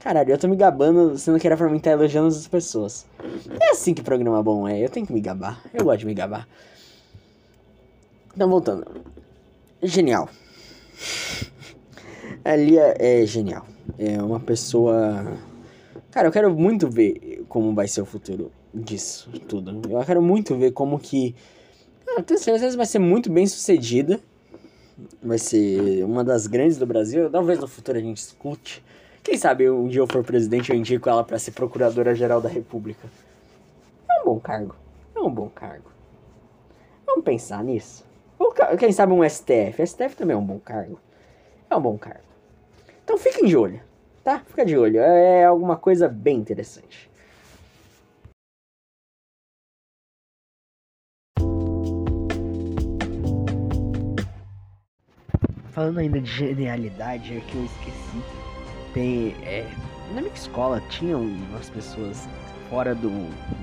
[0.00, 3.06] Caralho, eu tô me gabando, sendo que era pra mim estar elogiando as pessoas.
[3.60, 5.60] É assim que programa bom é, eu tenho que me gabar.
[5.72, 6.46] Eu gosto de me gabar.
[8.38, 8.86] Então, voltando.
[9.82, 10.28] Genial.
[12.44, 13.66] A Lia é genial.
[13.98, 15.36] É uma pessoa.
[16.12, 19.82] Cara, eu quero muito ver como vai ser o futuro disso tudo.
[19.90, 21.34] Eu quero muito ver como que.
[22.10, 24.20] Ah, tenho certeza vai ser muito bem sucedida.
[25.20, 27.28] vai ser uma das grandes do Brasil.
[27.28, 28.84] Talvez no futuro a gente escute.
[29.24, 33.08] Quem sabe um dia eu for presidente eu indico ela para ser procuradora-geral da República.
[34.08, 34.76] É um bom cargo.
[35.16, 35.90] É um bom cargo.
[37.04, 38.06] Vamos pensar nisso.
[38.78, 39.86] Quem sabe um STF.
[39.86, 41.00] STF também é um bom cargo.
[41.70, 42.20] É um bom cargo.
[43.04, 43.80] Então fiquem de olho,
[44.24, 44.40] tá?
[44.46, 45.00] Fica de olho.
[45.00, 47.08] É alguma coisa bem interessante.
[55.70, 58.22] Falando ainda de genialidade, é que eu esqueci.
[58.92, 59.36] Tem.
[59.44, 59.64] É,
[60.12, 62.28] na minha escola tinham umas pessoas
[62.68, 63.10] fora do,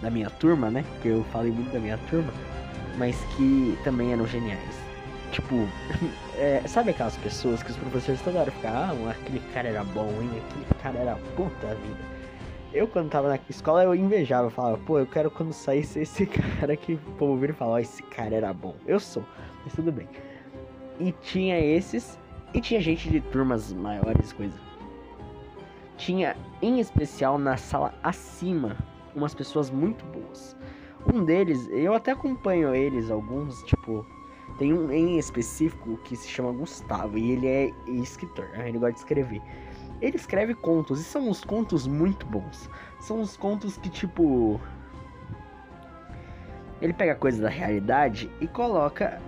[0.01, 0.85] da minha turma, né?
[0.93, 2.31] Porque eu falei muito da minha turma,
[2.97, 4.84] mas que também eram geniais.
[5.31, 5.67] Tipo,
[6.37, 10.09] é, sabe aquelas pessoas que os professores toda hora ficam, ah, aquele cara era bom,
[10.21, 10.29] hein?
[10.37, 12.15] Aquele cara era puta vida.
[12.73, 16.25] Eu, quando tava na escola, eu invejava, eu falava, pô, eu quero quando saísse esse
[16.59, 18.75] cara que o povo vira e fala, ó, oh, esse cara era bom.
[18.85, 19.23] Eu sou,
[19.63, 20.07] mas tudo bem.
[20.99, 22.19] E tinha esses,
[22.53, 24.59] e tinha gente de turmas maiores, coisa.
[25.97, 28.75] Tinha, em especial na sala acima,
[29.15, 30.55] umas pessoas muito boas.
[31.13, 34.05] Um deles, eu até acompanho eles, alguns, tipo,
[34.57, 38.69] tem um em específico que se chama Gustavo e ele é escritor, né?
[38.69, 39.41] ele gosta de escrever.
[40.01, 42.69] Ele escreve contos e são uns contos muito bons.
[42.99, 44.59] São uns contos que, tipo.
[46.81, 49.21] Ele pega coisas da realidade e coloca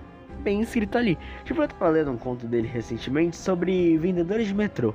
[0.44, 1.18] bem escrito ali.
[1.46, 4.94] Tipo, eu tava lendo um conto dele recentemente sobre vendedores de metrô.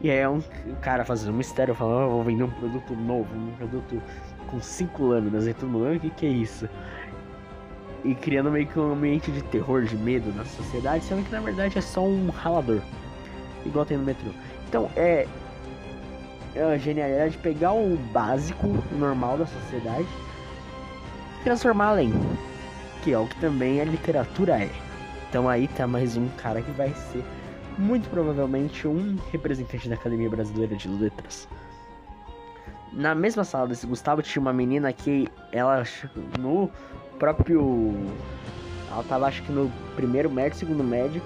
[0.00, 0.42] E aí é um
[0.80, 4.02] cara fazendo um mistério, falando, oh, vou vender um produto novo, um produto
[4.50, 5.46] com 5 lâminas.
[5.46, 6.68] E todo mundo, o que, que é isso?
[8.04, 11.40] E criando meio que um ambiente de terror, de medo na sociedade, sendo que na
[11.40, 12.80] verdade é só um ralador.
[13.64, 14.30] Igual tem no metrô.
[14.68, 15.26] Então é.
[16.54, 18.66] É a genialidade de pegar o básico,
[18.98, 20.06] normal da sociedade,
[21.40, 22.12] e transformar além.
[23.02, 24.70] Que é o que também a literatura é.
[25.30, 27.24] Então aí tá mais um cara que vai ser
[27.78, 31.48] muito provavelmente um representante da Academia Brasileira de Letras.
[32.92, 35.82] Na mesma sala desse Gustavo tinha uma menina que ela
[36.38, 36.70] no
[37.22, 37.94] próprio
[38.90, 41.22] ela tava acho que no primeiro médio, segundo médio,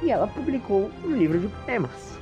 [0.00, 2.16] e ela publicou um livro de poemas.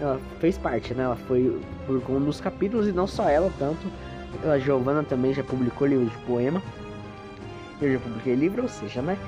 [0.00, 1.02] Ela fez parte, né?
[1.02, 3.90] Ela foi publicou um dos capítulos e não só ela, tanto
[4.48, 6.62] a Giovana também já publicou livro de poema.
[7.80, 9.18] Eu já publiquei livro, ou seja, né?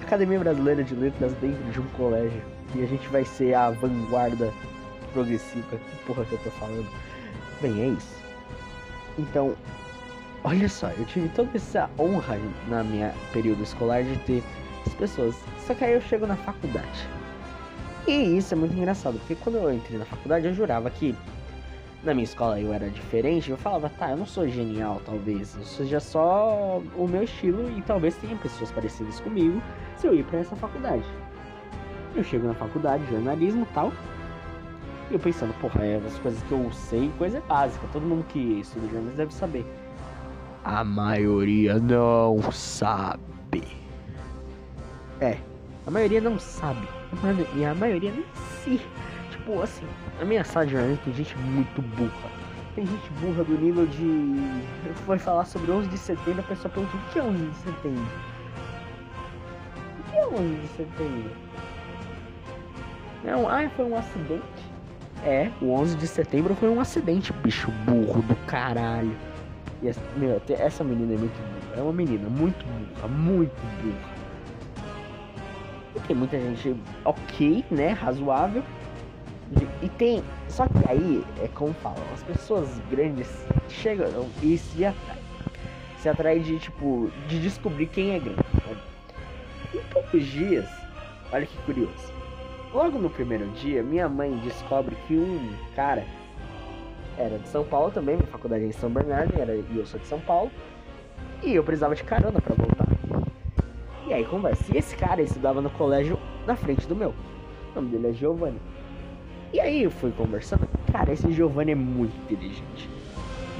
[0.00, 2.40] Academia Brasileira de Letras dentro de um colégio.
[2.76, 4.52] E a gente vai ser a vanguarda
[5.12, 5.76] progressiva.
[5.76, 6.86] Que porra que eu tô falando?
[7.60, 8.16] Bem, é isso.
[9.18, 9.56] Então,
[10.46, 14.44] olha só, eu tive toda essa honra na minha período escolar de ter
[14.86, 15.34] as pessoas.
[15.58, 17.08] Só que aí eu chego na faculdade.
[18.06, 21.16] E isso é muito engraçado, porque quando eu entrei na faculdade eu jurava que
[22.04, 25.64] na minha escola eu era diferente, eu falava, tá, eu não sou genial, talvez, eu
[25.64, 29.60] seja só o meu estilo e talvez tenha pessoas parecidas comigo
[29.96, 31.04] se eu ir para essa faculdade.
[32.14, 33.92] Eu chego na faculdade, jornalismo tal,
[35.10, 38.60] e eu pensando, porra, é as coisas que eu sei, coisa básica, todo mundo que
[38.60, 39.66] estuda jornalismo deve saber.
[40.66, 43.62] A maioria não sabe.
[45.20, 45.38] É,
[45.86, 46.88] a maioria não sabe.
[47.54, 48.24] E a maioria nem
[48.64, 48.80] se.
[49.30, 49.86] Tipo, assim,
[50.18, 52.30] na minha sala de jornalismo tem gente muito burra.
[52.74, 54.34] Tem gente burra do nível de.
[55.06, 58.06] Foi falar sobre 11 de setembro, a pessoa pergunta: o que é 11 de setembro?
[60.00, 61.30] O que é 11 de setembro?
[63.22, 64.42] Não, ah, foi um acidente.
[65.24, 69.16] É, o 11 de setembro foi um acidente, bicho burro do caralho.
[69.82, 71.76] E essa, meu, essa menina é muito burra.
[71.76, 74.16] É uma menina muito burra, muito burra.
[75.94, 77.92] E tem muita gente ok, né?
[77.92, 78.62] Razoável.
[79.82, 80.22] E tem.
[80.48, 83.28] Só que aí, é como falam, as pessoas grandes
[83.68, 84.08] chegam
[84.42, 85.22] e se atraem.
[85.98, 87.10] Se atraem de tipo.
[87.28, 88.42] de descobrir quem é grande.
[88.66, 88.76] Né?
[89.74, 90.68] Em poucos dias,
[91.32, 92.12] olha que curioso.
[92.74, 96.04] Logo no primeiro dia, minha mãe descobre que um cara
[97.18, 99.98] era de São Paulo também, minha faculdade é em São Bernardo, era, e eu sou
[99.98, 100.50] de São Paulo,
[101.42, 102.86] e eu precisava de carona para voltar.
[104.06, 104.64] E aí conversa.
[104.72, 107.10] E esse cara estudava no colégio na frente do meu.
[107.72, 108.60] O nome dele é Giovanni.
[109.52, 110.68] E aí eu fui conversando.
[110.92, 112.88] Cara, esse Giovanni é muito inteligente.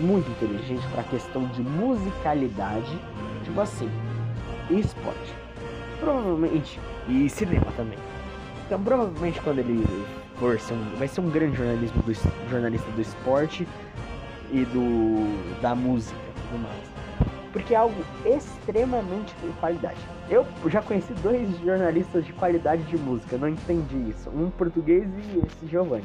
[0.00, 2.96] Muito inteligente pra questão de musicalidade.
[3.42, 3.90] Tipo assim,
[4.70, 5.34] e esporte.
[5.98, 6.78] Provavelmente.
[7.08, 7.98] E cinema também.
[8.66, 9.84] Então, provavelmente, quando ele
[10.38, 12.12] for ser um, vai ser um grande jornalismo do,
[12.48, 13.66] jornalista do esporte
[14.50, 16.96] e do da música e tudo mais.
[17.52, 19.98] Porque é algo extremamente de qualidade.
[20.28, 24.28] Eu já conheci dois jornalistas de qualidade de música, não entendi isso.
[24.30, 26.04] Um português e esse Giovanni.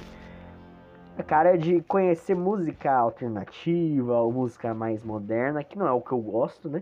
[1.17, 5.99] A cara é de conhecer música alternativa ou música mais moderna, que não é o
[5.99, 6.81] que eu gosto, né?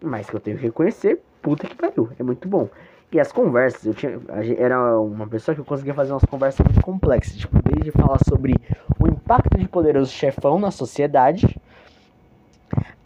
[0.00, 2.68] Mas que eu tenho que reconhecer, puta que pariu, é muito bom.
[3.12, 4.18] E as conversas, eu tinha,
[4.56, 8.54] era uma pessoa que eu conseguia fazer umas conversas muito complexas, tipo, desde falar sobre
[8.98, 11.60] o impacto de poderoso chefão na sociedade,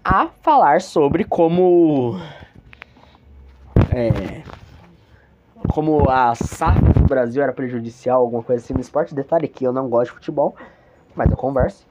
[0.04, 2.20] a falar sobre como
[3.90, 4.44] é,
[5.68, 9.12] como a SAF do Brasil era prejudicial, alguma coisa assim no esporte.
[9.12, 10.54] Detalhe que eu não gosto de futebol,
[11.16, 11.84] mas eu converso.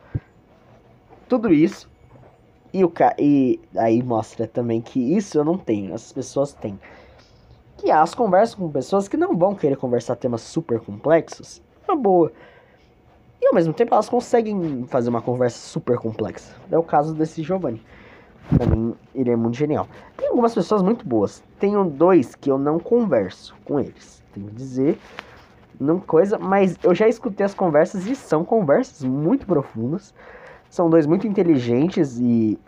[1.27, 1.89] Tudo isso.
[2.73, 6.79] E, o e aí mostra também que isso eu não tenho, as pessoas têm
[7.77, 12.31] que as conversas com pessoas que não vão querer conversar temas super complexos, uma boa.
[13.41, 16.55] E ao mesmo tempo elas conseguem fazer uma conversa super complexa.
[16.71, 17.81] É o caso desse Giovanni.
[18.57, 19.87] Pra mim, ele é muito genial.
[20.15, 21.43] Tem algumas pessoas muito boas.
[21.59, 24.23] Tenho dois que eu não converso com eles.
[24.33, 24.99] Tenho que dizer,
[25.79, 30.13] não coisa, mas eu já escutei as conversas e são conversas muito profundas.
[30.69, 32.59] São dois muito inteligentes e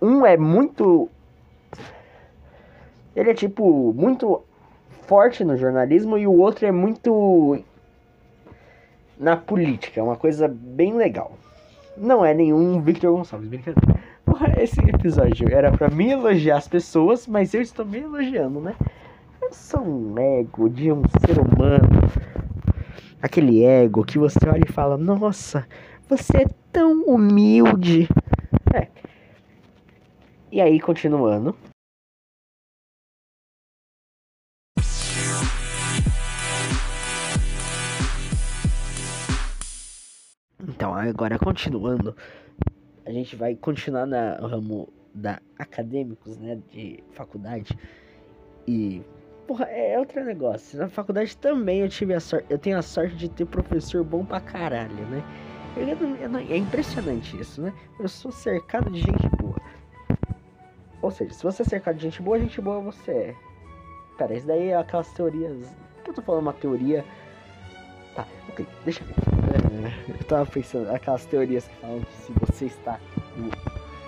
[0.00, 1.08] um é muito
[3.14, 4.42] ele é tipo muito
[5.06, 7.62] forte no jornalismo e o outro é muito
[9.18, 10.00] na política.
[10.00, 11.32] É uma coisa bem legal.
[11.96, 14.00] Não é nenhum Victor Gonçalves, brincadeira.
[14.58, 18.74] Esse episódio era para me elogiar as pessoas, mas eu estou me elogiando, né?
[19.42, 21.88] Eu sou um ego de um ser humano.
[23.22, 25.66] Aquele ego que você olha e fala: Nossa,
[26.08, 28.08] você é tão humilde.
[28.72, 28.86] É.
[30.52, 31.54] E aí, continuando.
[40.80, 42.16] Então, agora continuando,
[43.04, 47.78] a gente vai continuar no ramo da acadêmicos, né, de faculdade.
[48.66, 49.02] E
[49.46, 50.78] porra, é outro negócio.
[50.78, 54.24] Na faculdade também eu tive a sorte, eu tenho a sorte de ter professor bom
[54.24, 55.22] pra caralho, né?
[55.76, 57.74] Eu, eu, eu, é impressionante isso, né?
[57.98, 59.60] Eu sou cercado de gente boa.
[61.02, 63.34] Ou seja, se você é cercado de gente boa, gente boa você é.
[64.16, 65.76] Pera, isso daí é aquelas teorias.
[66.06, 67.04] Eu tô falando uma teoria?
[68.16, 69.39] Tá, ok, deixa eu ver.
[70.08, 72.98] Eu tava pensando, aquelas teorias que falam que se você está.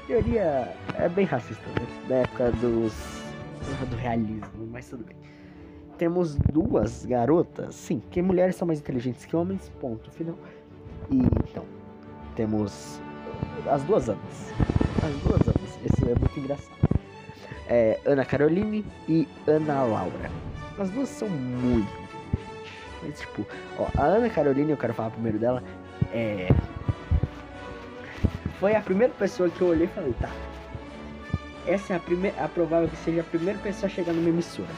[0.07, 1.87] Teoria é bem racista, né?
[2.09, 2.93] Da época dos.
[3.89, 5.17] do realismo, mas tudo bem.
[5.99, 10.37] Temos duas garotas, sim, que mulheres são mais inteligentes que homens, ponto final.
[11.11, 11.65] E então,
[12.35, 13.01] temos
[13.71, 14.53] as duas amas.
[15.03, 16.77] As duas amas, esse é muito engraçado.
[17.69, 20.31] É, Ana Caroline e Ana Laura.
[20.79, 22.02] As duas são muito
[23.11, 23.47] tipo,
[23.79, 25.63] ó, a Ana Carolina, eu quero falar primeiro dela,
[26.13, 26.49] é.
[28.61, 30.31] Foi a primeira pessoa que eu olhei e falei, tá.
[31.67, 32.45] Essa é a primeira.
[32.45, 34.69] A provável que seja a primeira pessoa a chegar numa emissora.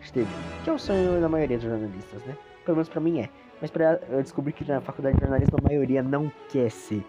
[0.00, 0.28] Esteve.
[0.64, 2.36] Que é o sonho da maioria dos jornalistas, né?
[2.64, 3.28] Pelo menos pra mim é.
[3.60, 7.04] Mas pra eu descobri que na faculdade de jornalismo a maioria não quer ser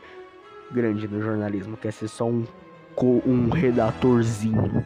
[0.71, 2.45] grande no jornalismo, quer ser só um,
[3.25, 4.85] um redatorzinho.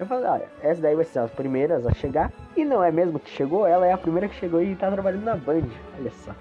[0.00, 2.32] Eu falei, olha, essa daí vai ser as primeiras a chegar.
[2.56, 5.24] E não é mesmo que chegou, ela é a primeira que chegou e tá trabalhando
[5.24, 5.68] na Band.
[5.98, 6.34] Olha só.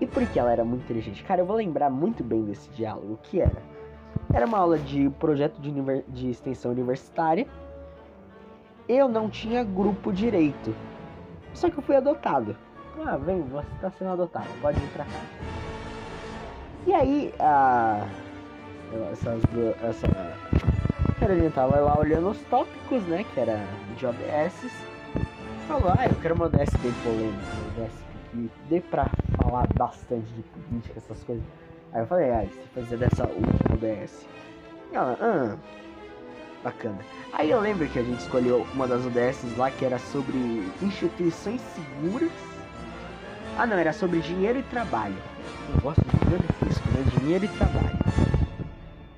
[0.00, 1.24] E por que ela era muito inteligente?
[1.24, 3.14] Cara, eu vou lembrar muito bem desse diálogo.
[3.14, 3.60] O que era?
[4.32, 5.72] Era uma aula de projeto de,
[6.06, 7.44] de extensão universitária.
[8.88, 10.72] Eu não tinha grupo direito.
[11.54, 12.56] Só que eu fui adotado.
[13.04, 15.20] Ah, vem, você tá sendo adotado, pode vir pra cá.
[16.86, 18.06] E aí, a.
[19.10, 19.74] Essas duas.
[19.82, 20.06] Essa
[21.24, 23.24] Carolina tava lá olhando os tópicos, né?
[23.32, 23.66] Que era
[23.96, 24.70] de OBS.
[25.66, 26.66] Falou, ah, eu quero uma bem
[27.02, 27.46] polêmica,
[27.78, 27.94] uma ODS
[28.30, 31.42] que dê pra falar bastante de política, essas coisas.
[31.94, 34.26] Aí eu falei, ah, se fazer dessa última ODS.
[34.92, 35.56] E ela, ah,
[36.62, 36.98] bacana.
[37.32, 40.36] Aí eu lembro que a gente escolheu uma das ODS lá que era sobre
[40.82, 42.32] instituições seguras.
[43.56, 45.16] Ah não, era sobre dinheiro e trabalho.
[45.74, 47.18] Eu gosto de dinheiro, né?
[47.18, 48.03] Dinheiro e trabalho.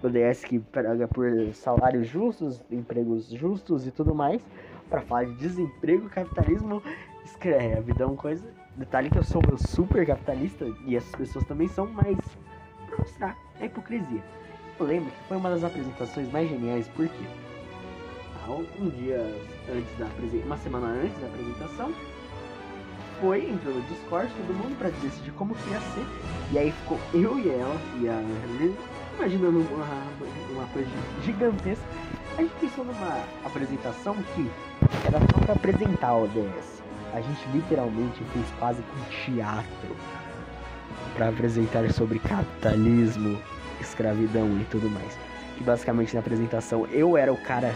[0.07, 4.41] ODS que prega por salários justos, empregos justos e tudo mais.
[4.89, 6.83] Para falar de desemprego, capitalismo,
[7.25, 8.47] escreve, vida é uma coisa.
[8.77, 12.17] Detalhe que eu sou super capitalista e essas pessoas também são, mas
[12.87, 14.23] pra mostrar a hipocrisia.
[14.79, 17.25] Eu lembro que foi uma das apresentações mais geniais, porque
[18.79, 19.19] um dia
[19.69, 20.07] antes da
[20.45, 21.93] uma semana antes da apresentação,
[23.21, 26.07] foi, entrou no Discord, todo mundo para decidir como que ia ser.
[26.53, 28.21] E aí ficou eu e ela e a
[29.17, 29.87] imaginando uma,
[30.53, 30.89] uma coisa
[31.23, 31.85] gigantesca.
[32.39, 34.51] A gente pensou numa apresentação que
[35.07, 36.83] era só para apresentar a ODS.
[37.15, 39.97] A gente literalmente fez quase que um teatro
[41.15, 43.39] para apresentar sobre capitalismo,
[43.81, 45.17] escravidão e tudo mais.
[45.57, 47.75] Que basicamente na apresentação eu era o cara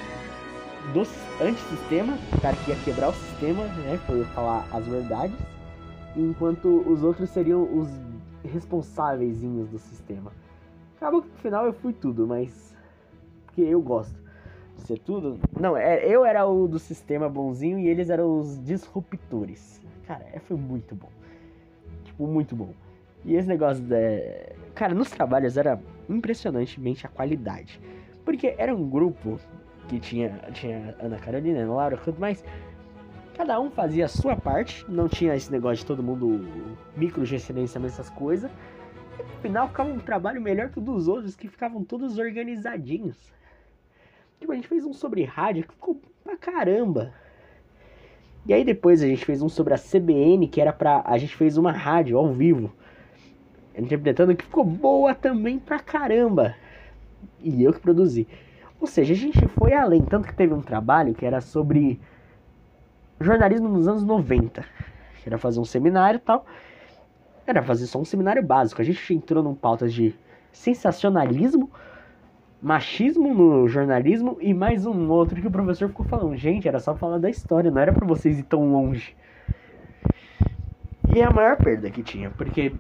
[0.93, 1.01] do
[1.43, 3.99] antissistema, o cara que ia quebrar o sistema, né?
[4.07, 5.37] Foi falar as verdades.
[6.15, 7.89] Enquanto os outros seriam os
[8.45, 10.33] responsáveis do sistema.
[11.01, 12.77] Acabou que no final eu fui tudo, mas.
[13.47, 14.15] porque eu gosto
[14.77, 15.41] de ser tudo.
[15.59, 19.81] Não, é, eu era o do sistema bonzinho e eles eram os disruptores.
[20.07, 21.09] Cara, é, foi muito bom.
[22.05, 22.75] Tipo, muito bom.
[23.25, 23.97] E esse negócio da.
[24.75, 27.81] Cara, nos trabalhos era impressionantemente a qualidade.
[28.23, 29.41] Porque era um grupo
[29.89, 32.45] que tinha, tinha Ana Carolina, Ana Laura, tudo mais.
[33.39, 36.47] Cada um fazia a sua parte, não tinha esse negócio de todo mundo
[36.95, 38.51] micro gerenciamento, essas coisas.
[39.41, 43.33] Final ficava um trabalho melhor que o dos outros, que ficavam todos organizadinhos.
[44.39, 47.13] Tipo, a gente fez um sobre rádio que ficou pra caramba.
[48.47, 51.03] E aí depois a gente fez um sobre a CBN, que era pra.
[51.05, 52.73] A gente fez uma rádio ao vivo.
[53.77, 56.55] Interpretando que ficou boa também pra caramba.
[57.43, 58.27] E eu que produzi.
[58.81, 60.03] Ou seja, a gente foi além.
[60.03, 62.01] Tanto que teve um trabalho que era sobre
[63.21, 64.65] jornalismo nos anos 90.
[65.25, 66.47] Era fazer um seminário e tal.
[67.51, 68.81] Era fazer só um seminário básico.
[68.81, 70.15] A gente entrou num pauta de
[70.53, 71.69] sensacionalismo,
[72.63, 76.37] machismo no jornalismo e mais um outro que o professor ficou falando.
[76.37, 79.17] Gente, era só falar da história, não era para vocês ir tão longe.
[81.13, 82.73] E é a maior perda que tinha, porque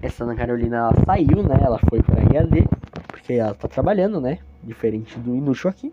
[0.00, 1.58] essa Ana Carolina ela saiu, né?
[1.60, 2.66] Ela foi pra IAD,
[3.08, 4.38] porque ela tá trabalhando, né?
[4.64, 5.92] Diferente do inútil aqui.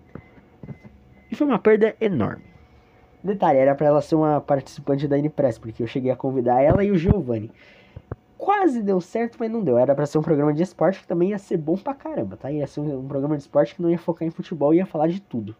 [1.29, 2.46] E foi uma perda enorme.
[3.27, 6.81] Detalhe, era para ela ser uma participante da Inipress, porque eu cheguei a convidar ela
[6.81, 7.51] e o Giovanni.
[8.37, 9.77] Quase deu certo, mas não deu.
[9.77, 12.49] Era para ser um programa de esporte que também ia ser bom pra caramba, tá?
[12.49, 15.19] Ia ser um programa de esporte que não ia focar em futebol, ia falar de
[15.19, 15.53] tudo.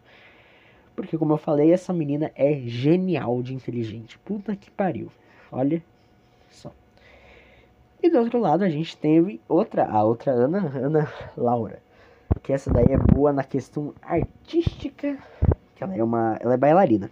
[0.96, 4.18] Porque, como eu falei, essa menina é genial de inteligente.
[4.20, 5.12] Puta que pariu.
[5.52, 5.82] Olha
[6.48, 6.72] só.
[8.02, 11.82] E do outro lado a gente teve outra, a outra Ana, Ana Laura.
[12.42, 15.18] Que essa daí é boa na questão artística.
[15.74, 16.38] Que ela é uma.
[16.40, 17.10] Ela é bailarina.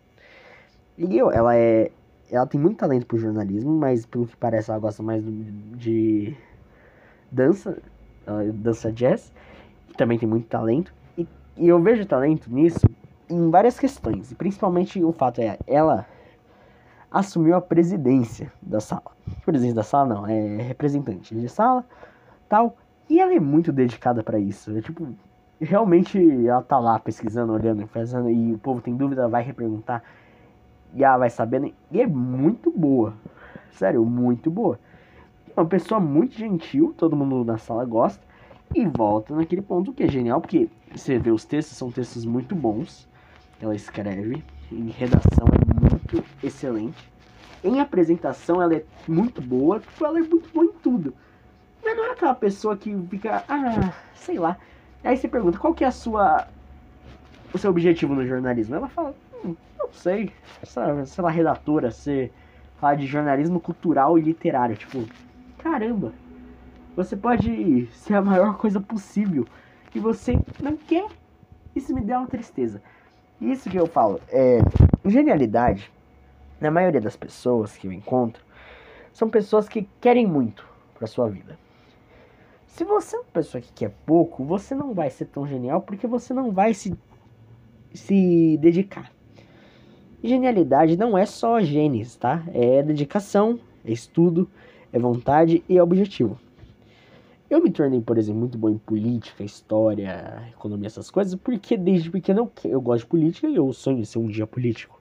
[0.99, 1.91] Eu, ela é.
[2.31, 6.37] Ela tem muito talento pro jornalismo, mas pelo que parece ela gosta mais de
[7.31, 7.81] dança,
[8.55, 9.33] dança jazz,
[9.97, 10.93] também tem muito talento.
[11.17, 11.27] E,
[11.57, 12.85] e eu vejo talento nisso
[13.31, 14.33] em várias questões.
[14.33, 16.05] E principalmente o fato é, ela
[17.11, 19.13] assumiu a presidência da sala.
[19.45, 21.85] Presidente da sala não, é representante de sala,
[22.49, 22.77] tal.
[23.09, 24.77] E ela é muito dedicada para isso.
[24.77, 25.09] É tipo,
[25.61, 30.03] realmente ela tá lá pesquisando, olhando, fazendo, e o povo tem dúvida, vai reperguntar.
[30.95, 31.73] E ela vai sabendo.
[31.91, 33.15] E é muito boa.
[33.73, 34.79] Sério, muito boa.
[35.57, 38.25] É uma pessoa muito gentil, todo mundo na sala gosta.
[38.75, 42.55] E volta naquele ponto que é genial, porque você vê os textos, são textos muito
[42.55, 43.09] bons.
[43.61, 44.43] Ela escreve.
[44.71, 47.11] Em redação é muito excelente.
[47.63, 49.81] Em apresentação ela é muito boa.
[49.81, 51.15] Tipo, ela é muito boa em tudo.
[51.85, 54.59] Mas não é aquela pessoa que fica, ah, sei lá.
[55.05, 56.49] Aí você pergunta, qual que é a sua.
[57.55, 58.75] O seu objetivo no jornalismo?
[58.75, 59.15] Ela fala,
[59.79, 60.33] não sei.
[60.63, 62.31] Essa, sei lá, redatora, você
[62.77, 64.77] fala de jornalismo cultural e literário.
[64.77, 65.05] Tipo,
[65.59, 66.13] caramba.
[66.97, 69.47] Você pode ser a maior coisa possível.
[69.95, 71.07] E você não quer.
[71.75, 72.83] Isso me dá uma tristeza.
[73.41, 74.61] Isso que eu falo, é.
[75.05, 75.93] Genialidade,
[76.61, 78.43] na maioria das pessoas que eu encontro,
[79.13, 81.59] são pessoas que querem muito pra sua vida.
[82.67, 86.07] Se você é uma pessoa que quer pouco, você não vai ser tão genial porque
[86.07, 86.95] você não vai se,
[87.95, 89.11] se dedicar.
[90.23, 92.43] Genialidade não é só genes, tá?
[92.53, 94.49] É dedicação, é estudo,
[94.93, 96.39] é vontade e é objetivo.
[97.49, 102.11] Eu me tornei, por exemplo, muito bom em política, história, economia, essas coisas, porque desde
[102.11, 105.01] pequeno eu, eu gosto de política e eu sonho em ser um dia político.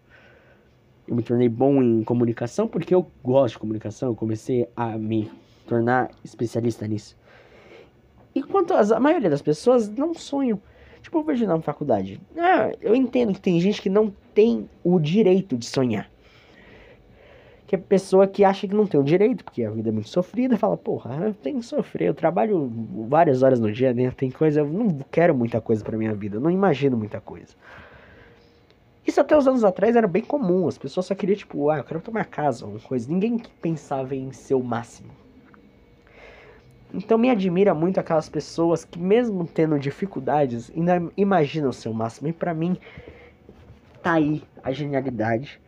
[1.08, 5.32] Eu me tornei bom em comunicação porque eu gosto de comunicação, eu comecei a me
[5.66, 7.18] tornar especialista nisso.
[8.36, 10.62] Enquanto a maioria das pessoas não sonham.
[11.06, 12.20] Tipo, eu vejo na faculdade.
[12.36, 16.10] Ah, eu entendo que tem gente que não tem o direito de sonhar
[17.68, 20.10] que é pessoa que acha que não tem o direito, porque a vida é muito
[20.10, 22.72] sofrida, fala, porra, eu tenho que sofrer, eu trabalho
[23.10, 24.12] várias horas no dia, né?
[24.12, 27.56] Tem coisa, eu não quero muita coisa pra minha vida, eu não imagino muita coisa.
[29.06, 31.84] Isso até os anos atrás era bem comum, as pessoas só queriam, tipo, ah, eu
[31.84, 33.12] quero tomar casa, uma coisa.
[33.12, 35.25] Ninguém pensava em ser o máximo.
[36.94, 42.28] Então me admira muito aquelas pessoas que, mesmo tendo dificuldades, ainda imaginam o máximo.
[42.28, 42.78] E para mim,
[44.02, 45.60] tá aí a genialidade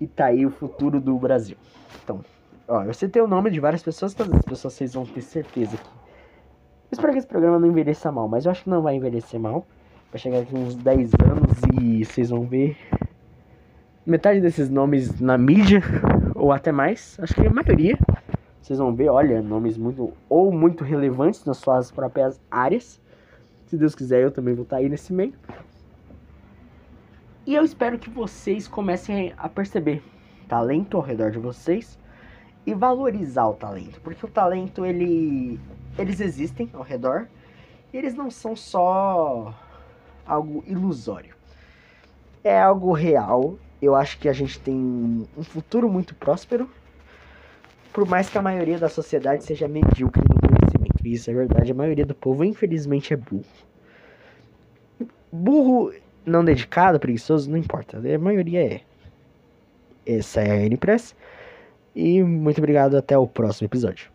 [0.00, 1.56] e tá aí o futuro do Brasil.
[2.04, 2.24] Então,
[2.66, 5.76] ó, eu citei o nome de várias pessoas, todas as pessoas vocês vão ter certeza
[5.76, 5.88] que.
[6.90, 9.38] Eu espero que esse programa não envelheça mal, mas eu acho que não vai envelhecer
[9.38, 9.66] mal.
[10.10, 12.78] Vai chegar aqui uns 10 anos e vocês vão ver
[14.06, 15.82] metade desses nomes na mídia,
[16.34, 17.98] ou até mais, acho que a maioria.
[18.68, 23.00] Vocês vão ver, olha, nomes muito ou muito relevantes nas suas próprias áreas.
[23.64, 25.32] Se Deus quiser, eu também vou estar aí nesse meio.
[27.46, 30.02] E eu espero que vocês comecem a perceber
[30.46, 31.98] talento ao redor de vocês
[32.66, 35.58] e valorizar o talento, porque o talento ele
[35.96, 37.26] eles existem ao redor
[37.90, 39.54] e eles não são só
[40.26, 41.34] algo ilusório.
[42.44, 43.56] É algo real.
[43.80, 44.76] Eu acho que a gente tem
[45.34, 46.68] um futuro muito próspero.
[47.98, 51.04] Por mais que a maioria da sociedade seja medíocre no conhecimento.
[51.04, 51.72] Isso é verdade.
[51.72, 53.42] A maioria do povo, infelizmente, é burro.
[55.32, 55.92] Burro
[56.24, 57.98] não dedicado, preguiçoso, não importa.
[57.98, 58.80] A maioria é.
[60.06, 61.16] Essa é a N-Press.
[61.92, 62.96] E muito obrigado.
[62.96, 64.12] Até o próximo episódio.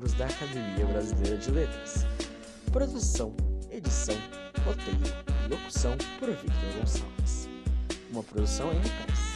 [0.00, 2.06] Membros da Academia Brasileira de Letras.
[2.72, 3.34] Produção,
[3.70, 4.16] edição,
[4.64, 5.00] roteiro
[5.44, 7.48] e locução por Victor Gonçalves.
[8.10, 9.29] Uma produção N-Press.